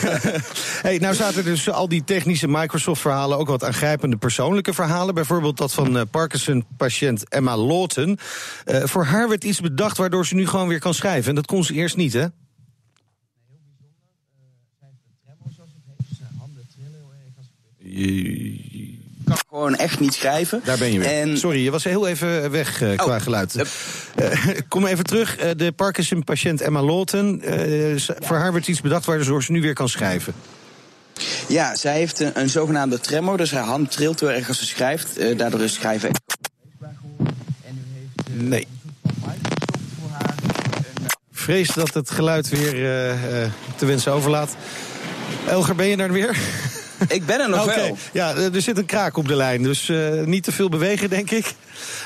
hey, 0.88 0.98
nou 0.98 1.14
zaten 1.14 1.44
dus 1.44 1.70
al 1.70 1.88
die 1.88 2.04
technische 2.04 2.48
Microsoft-verhalen 2.48 3.38
ook 3.38 3.48
wat 3.48 3.64
aangrijpende 3.64 4.16
persoonlijke 4.16 4.74
verhalen. 4.74 5.14
Bijvoorbeeld 5.14 5.56
dat 5.56 5.72
van 5.72 5.96
uh, 5.96 6.02
Parkinson-patiënt 6.10 7.28
Emma 7.28 7.56
Lawton. 7.56 8.18
Uh, 8.66 8.82
voor 8.84 9.04
haar 9.04 9.28
werd 9.28 9.44
iets 9.44 9.60
bedacht 9.60 9.96
waardoor 9.96 10.26
ze 10.26 10.34
nu 10.34 10.46
gewoon 10.46 10.68
weer 10.68 10.80
kan 10.80 10.94
schrijven. 10.94 11.28
En 11.28 11.34
dat 11.34 11.46
kon 11.46 11.64
ze 11.64 11.74
eerst 11.74 11.96
niet, 11.96 12.12
hè? 12.12 12.26
Je 17.94 18.94
kan 19.24 19.36
gewoon 19.48 19.76
echt 19.76 20.00
niet 20.00 20.14
schrijven. 20.14 20.60
Daar 20.64 20.78
ben 20.78 20.92
je 20.92 20.98
weer. 20.98 21.08
En... 21.08 21.38
Sorry, 21.38 21.64
je 21.64 21.70
was 21.70 21.84
heel 21.84 22.08
even 22.08 22.50
weg 22.50 22.82
uh, 22.82 22.96
qua 22.96 23.16
oh, 23.16 23.22
geluid. 23.22 23.56
Uh, 23.56 23.64
uh, 24.20 24.58
kom 24.68 24.86
even 24.86 25.04
terug. 25.04 25.36
de 25.36 25.72
Parkinson-patiënt 25.72 26.60
Emma 26.60 26.82
Lawton. 26.82 27.42
voor 28.20 28.36
haar 28.36 28.52
werd 28.52 28.68
iets 28.68 28.80
bedacht 28.80 29.04
waardoor 29.04 29.42
ze 29.42 29.52
nu 29.52 29.60
weer 29.60 29.74
kan 29.74 29.88
schrijven. 29.88 30.34
Ja, 31.48 31.76
zij 31.76 31.94
heeft 31.94 32.20
een, 32.20 32.40
een 32.40 32.50
zogenaamde 32.50 33.00
tremor. 33.00 33.36
Dus 33.36 33.50
haar 33.50 33.64
hand 33.64 33.90
trilt 33.90 34.20
heel 34.20 34.30
erg 34.30 34.48
als 34.48 34.58
ze 34.58 34.66
schrijft. 34.66 35.38
daardoor 35.38 35.60
is 35.60 35.74
schrijven 35.74 36.08
echt 36.08 36.20
Nee. 38.32 38.66
Vrees 41.32 41.68
dat 41.68 41.94
het 41.94 42.10
geluid 42.10 42.48
weer 42.48 42.72
te 43.76 43.86
wensen 43.86 44.12
overlaat. 44.12 44.56
Elger, 45.46 45.74
ben 45.74 45.86
je 45.86 45.96
daar 45.96 46.12
weer? 46.12 46.36
Ik 47.08 47.26
ben 47.26 47.40
er 47.40 47.48
nog 47.48 47.62
okay. 47.62 47.76
wel. 47.76 47.96
Ja, 48.12 48.34
er 48.34 48.62
zit 48.62 48.78
een 48.78 48.86
kraak 48.86 49.16
op 49.16 49.28
de 49.28 49.36
lijn, 49.36 49.62
dus 49.62 49.88
uh, 49.88 50.24
niet 50.24 50.44
te 50.44 50.52
veel 50.52 50.68
bewegen, 50.68 51.10
denk 51.10 51.30
ik. 51.30 51.54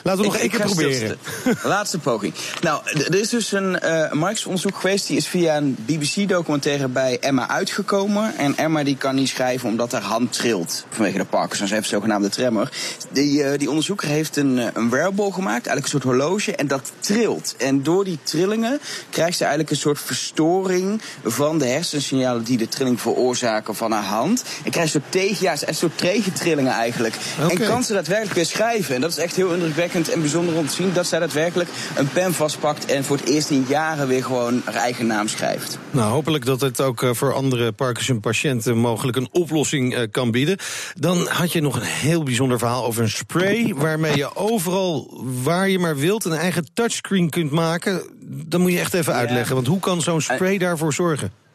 Laten 0.03 0.21
we 0.21 0.27
nog 0.27 0.37
één 0.37 0.51
keer 0.51 0.61
proberen. 0.61 1.19
Laatste 1.62 1.99
poging. 1.99 2.35
Nou, 2.61 2.81
er 2.85 3.15
is 3.15 3.29
dus 3.29 3.53
een 3.53 3.79
uh, 3.85 4.12
Microsoft-onderzoek 4.12 4.77
geweest. 4.77 5.07
Die 5.07 5.17
is 5.17 5.27
via 5.27 5.57
een 5.57 5.77
BBC-documentaire 5.87 6.89
bij 6.89 7.19
Emma 7.21 7.49
uitgekomen. 7.49 8.37
En 8.37 8.57
Emma 8.57 8.85
die 8.85 8.97
kan 8.97 9.15
niet 9.15 9.29
schrijven 9.29 9.69
omdat 9.69 9.93
haar 9.93 10.03
hand 10.03 10.33
trilt. 10.33 10.87
Vanwege 10.91 11.19
de 11.19 11.25
Parkinson. 11.25 11.69
Ze 11.69 11.75
heeft 11.75 11.89
zogenaamde 11.89 12.29
tremor. 12.29 12.69
Die, 13.11 13.43
uh, 13.43 13.59
die 13.59 13.69
onderzoeker 13.69 14.09
heeft 14.09 14.37
een, 14.37 14.71
een 14.75 14.91
wearable 14.91 15.33
gemaakt. 15.33 15.67
Eigenlijk 15.67 15.85
een 15.85 16.01
soort 16.01 16.03
horloge. 16.03 16.57
En 16.57 16.67
dat 16.67 16.93
trilt. 17.01 17.55
En 17.59 17.83
door 17.83 18.05
die 18.05 18.19
trillingen 18.23 18.81
krijgt 19.11 19.37
ze 19.37 19.43
eigenlijk 19.43 19.71
een 19.71 19.77
soort 19.77 20.01
verstoring 20.01 21.01
van 21.25 21.59
de 21.59 21.67
hersensignalen 21.67 22.45
die 22.45 22.57
de 22.57 22.69
trilling 22.69 23.01
veroorzaken 23.01 23.75
van 23.75 23.93
haar 23.93 24.03
hand. 24.03 24.45
En 24.65 24.71
krijgt 24.71 24.93
ze 24.93 25.01
tegen, 25.09 25.43
ja, 25.43 25.57
een 25.61 25.75
soort 25.75 25.99
tegentrillingen 25.99 26.73
eigenlijk. 26.73 27.15
Okay. 27.43 27.57
En 27.57 27.69
kan 27.69 27.85
ze 27.85 27.93
daadwerkelijk 27.93 28.35
weer 28.35 28.47
schrijven. 28.47 28.95
En 28.95 29.01
dat 29.01 29.11
is 29.11 29.17
echt 29.17 29.37
heel 29.37 29.45
indrukwekkend 29.45 29.65
indrukwekkend 29.66 30.09
en 30.09 30.20
bijzonder 30.20 30.55
om 30.55 30.66
te 30.66 30.74
zien 30.74 30.92
dat 30.92 31.07
zij 31.07 31.18
daadwerkelijk 31.18 31.68
een 31.96 32.09
pen 32.09 32.35
vastpakt 32.35 32.85
en 32.85 33.05
voor 33.05 33.16
het 33.16 33.26
eerst 33.26 33.50
in 33.50 33.64
jaren 33.68 34.09
weer 34.09 34.24
gewoon 34.24 34.62
haar 34.64 34.74
eigen 34.74 35.07
naam 35.07 35.29
schrijft. 35.29 35.79
Nou, 35.90 36.11
hopelijk 36.11 36.44
dat 36.44 36.61
het 36.61 36.81
ook 36.81 37.02
eh, 37.02 37.11
voor 37.12 37.35
andere 37.35 37.72
Parkinson-patiënten 37.72 38.76
mogelijk 38.76 39.16
een 39.16 39.29
oplossing 39.33 39.94
eh, 39.94 40.02
kan 40.11 40.31
bieden. 40.31 40.59
Dan 40.94 41.26
had 41.29 41.52
je 41.52 41.61
nog 41.61 41.76
een 41.76 41.83
heel 41.83 42.22
bijzonder 42.22 42.59
verhaal 42.59 42.85
over 42.85 43.02
een 43.02 43.09
spray 43.09 43.74
waarmee 43.74 44.16
je 44.16 44.37
overal 44.37 45.24
waar 45.42 45.68
je 45.68 45.79
maar 45.79 45.96
wilt 45.96 46.24
een 46.24 46.33
eigen 46.33 46.66
touchscreen 46.74 47.31
kunt 47.31 47.50
maken. 47.50 48.02
Dan 48.24 48.61
moet 48.61 48.72
je 48.72 48.79
echt 48.79 48.94
even 48.94 49.14
uitleggen, 49.14 49.55
want 49.55 49.66
hoe 49.66 49.81
kan 49.81 50.02
zo'n 50.02 50.20
spray 50.20 50.59
daarvoor 50.59 50.92
zorgen? 50.92 51.45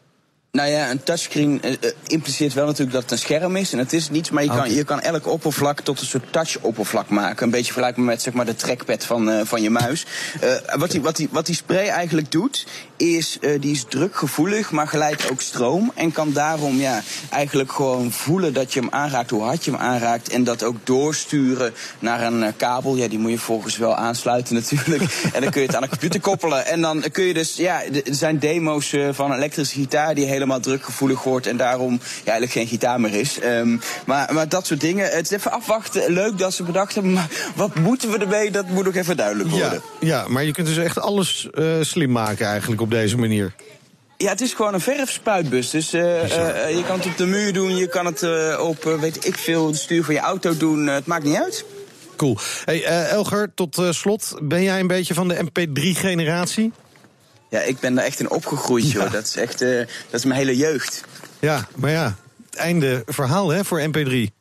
Nou 0.52 0.70
ja, 0.70 0.90
een 0.90 1.04
touchscreen 1.04 1.62
uh, 1.66 1.72
impliceert 2.08 2.54
wel 2.54 2.66
natuurlijk 2.66 2.92
dat 2.92 3.02
het 3.02 3.12
een 3.12 3.18
scherm 3.18 3.56
is. 3.56 3.74
En 3.74 3.80
het 3.80 3.94
is 3.94 4.10
niets, 4.10 4.30
maar 4.30 4.44
je, 4.44 4.50
kan, 4.50 4.74
je 4.74 4.84
kan 4.84 5.02
elk 5.02 5.28
oppervlak 5.28 5.80
tot 5.80 6.00
een 6.00 6.06
soort 6.06 6.32
touch-oppervlak 6.32 7.10
maken. 7.10 7.46
Een 7.46 7.52
beetje 7.52 7.74
vergelijkbaar 7.74 8.06
met 8.06 8.22
zeg 8.22 8.34
maar, 8.34 8.46
de 8.46 8.56
trackpad 8.56 9.06
van, 9.06 9.30
uh, 9.30 9.42
van 9.44 9.62
je 9.62 9.70
muis. 9.70 10.06
Uh, 10.44 10.78
wat, 10.78 10.92
die, 10.92 11.02
wat, 11.02 11.16
die, 11.16 11.28
wat 11.32 11.46
die 11.46 11.56
spray 11.56 11.88
eigenlijk 11.88 12.32
doet, 12.32 12.68
is 12.98 13.40
die 13.60 13.72
is 13.72 13.86
drukgevoelig, 13.90 14.72
maar 14.72 14.88
geleidt 14.88 15.32
ook 15.32 15.42
stroom. 15.42 15.92
En 15.96 16.12
kan 16.12 16.34
daarom 16.34 16.76
ja, 16.76 17.02
eigenlijk 17.30 17.72
gewoon 17.72 18.12
voelen 18.12 18.54
dat 18.54 18.74
je 18.74 18.80
hem 18.80 18.90
aanraakt, 18.90 19.30
hoe 19.30 19.44
hard 19.44 19.66
je 19.66 19.72
hem 19.72 19.80
aanraakt. 19.80 20.30
En 20.30 20.44
dat 20.44 20.64
ook 20.64 20.76
doorsturen 20.84 21.74
naar 22.00 22.22
een 22.22 22.56
kabel. 22.56 22.96
Ja, 22.96 23.08
die 23.08 23.20
moet 23.20 23.32
je 23.32 23.38
volgens 23.38 23.78
wel 23.78 23.96
aansluiten 23.96 24.56
natuurlijk. 24.62 25.02
en 25.34 25.42
dan 25.42 25.52
kun 25.52 25.62
je 25.62 25.68
het 25.68 25.76
aan 25.76 25.84
een 25.84 25.90
computer 25.90 26.22
koppelen. 26.22 26.66
En 26.66 26.82
dan 26.82 27.04
kun 27.12 27.24
je 27.24 27.34
dus, 27.34 27.56
ja, 27.56 27.84
er 27.84 28.02
zijn 28.06 28.40
demo's 28.40 28.96
van 29.12 29.34
elektrische 29.34 29.76
gitaar 29.76 30.16
die 30.16 30.40
helemaal 30.42 30.60
drukgevoelig 30.60 31.24
wordt 31.24 31.48
en 31.48 31.58
daarom 31.58 31.92
ja, 32.02 32.32
eigenlijk 32.32 32.52
geen 32.52 32.68
gitaar 32.68 33.02
meer 33.02 33.14
is. 33.14 33.44
Um, 33.44 33.82
maar, 34.06 34.34
maar 34.34 34.50
dat 34.50 34.66
soort 34.66 34.80
dingen. 34.80 35.10
Het 35.10 35.32
is 35.32 35.38
even 35.38 35.52
afwachten. 35.52 36.14
Leuk 36.14 36.38
dat 36.38 36.54
ze 36.54 36.64
bedacht 36.64 36.94
hebben, 36.94 37.14
maar 37.14 37.30
wat 37.56 37.76
moeten 37.76 38.12
we 38.12 38.18
ermee? 38.18 38.52
Dat 38.52 38.68
moet 38.68 38.88
ook 38.88 38.96
even 38.96 39.18
duidelijk 39.18 39.50
worden. 39.50 39.82
Ja, 40.00 40.08
ja 40.08 40.28
maar 40.28 40.44
je 40.44 40.52
kunt 40.52 40.68
dus 40.68 40.78
echt 40.78 41.00
alles 41.00 41.48
uh, 41.54 41.76
slim 41.82 42.12
maken 42.12 42.46
eigenlijk 42.46 42.82
op 42.82 42.90
deze 42.90 43.18
manier. 43.18 43.54
Ja, 44.18 44.30
het 44.30 44.42
is 44.42 44.54
gewoon 44.54 44.74
een 44.74 44.82
verfspuitbus. 44.82 45.70
Dus 45.70 45.94
uh, 45.94 46.02
uh, 46.02 46.76
je 46.76 46.84
kan 46.88 46.98
het 46.98 47.06
op 47.06 47.18
de 47.18 47.26
muur 47.26 47.54
doen, 47.54 47.76
je 47.76 47.88
kan 47.88 48.06
het 48.06 48.22
uh, 48.22 48.60
op, 48.68 48.84
weet 48.84 49.28
ik 49.28 49.38
veel, 49.38 49.68
het 49.68 49.78
stuur 49.78 50.04
van 50.04 50.14
je 50.14 50.20
auto 50.20 50.58
doen. 50.58 50.88
het 50.88 51.06
maakt 51.06 51.24
niet 51.24 51.36
uit. 51.36 51.66
Cool. 52.16 52.38
Hey, 52.66 52.84
Elger, 53.08 53.52
tot 53.54 53.82
slot. 53.90 54.36
Ben 54.42 54.64
jij 54.64 54.80
een 54.80 54.88
beetje 54.88 55.14
van 55.14 55.28
de 55.28 55.36
MP3-generatie? 55.46 56.72
Ja, 57.52 57.60
ik 57.60 57.80
ben 57.80 57.96
daar 57.96 58.06
echt 58.06 58.20
in 58.20 58.30
opgegroeid, 58.30 58.92
joh. 58.92 59.12
Dat 59.12 59.28
is 59.28 59.36
echt 59.36 59.62
uh, 59.62 59.78
dat 60.10 60.20
is 60.20 60.26
mijn 60.26 60.40
hele 60.40 60.58
jeugd. 60.58 61.04
Ja, 61.40 61.68
maar 61.76 61.92
ja, 61.92 62.16
het 62.46 62.56
einde 62.56 63.04
verhaal 63.06 63.50
hè, 63.50 63.66
voor 63.66 63.82
MP3. 63.82 64.34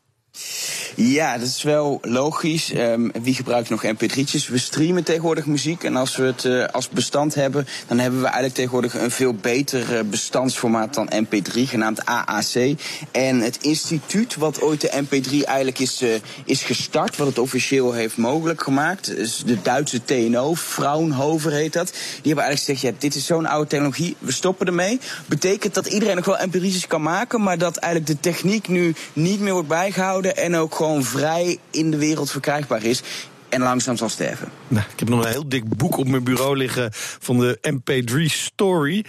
Ja, 0.96 1.38
dat 1.38 1.46
is 1.46 1.62
wel 1.62 1.98
logisch. 2.03 2.72
Um, 2.74 3.12
wie 3.22 3.35
gebruikt 3.35 3.70
nog 3.70 3.85
mp3'tjes? 3.85 4.48
We 4.48 4.59
streamen 4.59 5.05
tegenwoordig 5.05 5.46
muziek. 5.46 5.85
En 5.85 5.96
als 5.96 6.16
we 6.16 6.22
het 6.22 6.44
uh, 6.44 6.66
als 6.66 6.88
bestand 6.88 7.35
hebben, 7.35 7.66
dan 7.87 7.98
hebben 7.98 8.18
we 8.20 8.24
eigenlijk 8.24 8.55
tegenwoordig 8.55 8.94
een 8.94 9.11
veel 9.11 9.35
beter 9.35 9.94
uh, 9.96 10.00
bestandsformaat 10.00 10.94
dan 10.94 11.11
mp3, 11.24 11.53
genaamd 11.53 12.05
AAC. 12.05 12.74
En 13.11 13.40
het 13.40 13.59
instituut 13.61 14.37
wat 14.37 14.61
ooit 14.61 14.81
de 14.81 15.03
mp3 15.05 15.44
eigenlijk 15.44 15.79
is, 15.79 16.03
uh, 16.03 16.14
is 16.44 16.62
gestart, 16.62 17.16
wat 17.16 17.26
het 17.26 17.38
officieel 17.38 17.92
heeft 17.92 18.16
mogelijk 18.16 18.62
gemaakt, 18.62 19.16
is 19.16 19.42
de 19.46 19.62
Duitse 19.62 20.05
TNO, 20.05 20.55
Fraunhofer 20.55 21.53
heet 21.53 21.72
dat. 21.72 21.87
Die 21.87 22.00
hebben 22.22 22.44
eigenlijk 22.44 22.79
gezegd, 22.79 22.94
ja, 22.94 23.00
dit 23.00 23.14
is 23.14 23.26
zo'n 23.26 23.46
oude 23.46 23.68
technologie, 23.68 24.16
we 24.18 24.33
stoppen 24.33 24.66
ermee. 24.66 25.00
Betekent 25.26 25.74
dat 25.74 25.87
iedereen 25.87 26.16
nog 26.16 26.24
wel 26.24 26.38
mp3'tjes 26.48 26.87
kan 26.88 27.03
maken, 27.03 27.42
maar 27.42 27.59
dat 27.59 27.76
eigenlijk 27.76 28.12
de 28.12 28.31
techniek 28.31 28.68
nu 28.68 28.94
niet 29.12 29.40
meer 29.40 29.53
wordt 29.53 29.68
bijgehouden 29.68 30.37
en 30.37 30.57
ook 30.57 30.74
gewoon 30.81 31.05
vrij 31.05 31.59
in 31.71 31.90
de 31.90 31.97
wereld 31.97 32.31
verkrijgbaar 32.31 32.85
is 32.85 33.03
en 33.49 33.62
langzaam 33.62 33.97
zal 33.97 34.09
sterven. 34.09 34.49
Nou, 34.69 34.85
ik 34.93 34.99
heb 34.99 35.09
nog 35.09 35.25
een 35.25 35.31
heel 35.31 35.49
dik 35.49 35.77
boek 35.77 35.97
op 35.97 36.09
mijn 36.09 36.25
bureau 36.25 36.57
liggen 36.57 36.88
van 37.19 37.38
de 37.38 37.59
MP3 37.62 38.25
Story. 38.25 39.05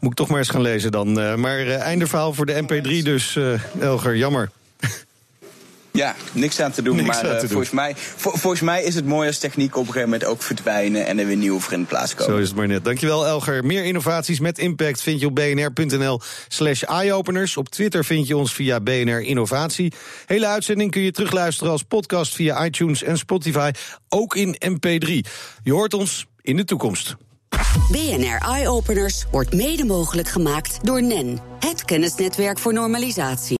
Moet 0.00 0.10
ik 0.10 0.16
toch 0.16 0.28
maar 0.28 0.38
eens 0.38 0.48
gaan 0.48 0.60
lezen 0.60 0.90
dan. 0.92 1.20
Uh, 1.20 1.34
maar 1.34 1.60
uh, 1.60 1.80
einde 1.80 2.06
verhaal 2.06 2.32
voor 2.32 2.46
de 2.46 2.62
MP3 2.62 3.02
dus, 3.02 3.34
uh, 3.36 3.80
Elger, 3.80 4.16
jammer. 4.16 4.50
Ja, 5.98 6.14
niks 6.32 6.60
aan 6.60 6.72
te 6.72 6.82
doen. 6.82 6.96
Niks 6.96 7.22
maar 7.22 7.24
uh, 7.24 7.38
volgens, 7.38 7.70
mij, 7.70 7.94
volgens 8.16 8.60
mij 8.60 8.82
is 8.82 8.94
het 8.94 9.06
mooi 9.06 9.26
als 9.26 9.38
techniek 9.38 9.76
op 9.76 9.80
een 9.80 9.92
gegeven 9.92 10.08
moment 10.08 10.24
ook 10.28 10.42
verdwijnen 10.42 11.06
en 11.06 11.18
er 11.18 11.26
weer 11.26 11.36
nieuwe 11.36 11.60
vrienden 11.60 11.88
plaatskomen. 11.88 12.34
Zo 12.34 12.40
is 12.40 12.48
het 12.48 12.56
maar 12.56 12.66
net. 12.66 12.84
Dankjewel, 12.84 13.26
Elger. 13.26 13.64
Meer 13.64 13.84
innovaties 13.84 14.40
met 14.40 14.58
impact 14.58 15.02
vind 15.02 15.20
je 15.20 15.26
op 15.26 15.34
bnr.nl/slash 15.34 16.82
eyeopeners. 16.82 17.56
Op 17.56 17.68
Twitter 17.68 18.04
vind 18.04 18.26
je 18.26 18.36
ons 18.36 18.54
via 18.54 18.80
BNR 18.80 19.20
Innovatie. 19.20 19.92
Hele 20.26 20.46
uitzending 20.46 20.90
kun 20.90 21.02
je 21.02 21.10
terugluisteren 21.10 21.72
als 21.72 21.82
podcast 21.82 22.34
via 22.34 22.64
iTunes 22.64 23.02
en 23.02 23.18
Spotify, 23.18 23.70
ook 24.08 24.36
in 24.36 24.56
MP3. 24.66 25.10
Je 25.62 25.72
hoort 25.72 25.94
ons 25.94 26.26
in 26.40 26.56
de 26.56 26.64
toekomst. 26.64 27.16
BNR 27.90 28.38
Eyeopeners 28.38 29.24
wordt 29.30 29.54
mede 29.54 29.84
mogelijk 29.84 30.28
gemaakt 30.28 30.78
door 30.82 31.02
NEN, 31.02 31.40
het 31.58 31.84
kennisnetwerk 31.84 32.58
voor 32.58 32.72
normalisatie. 32.72 33.52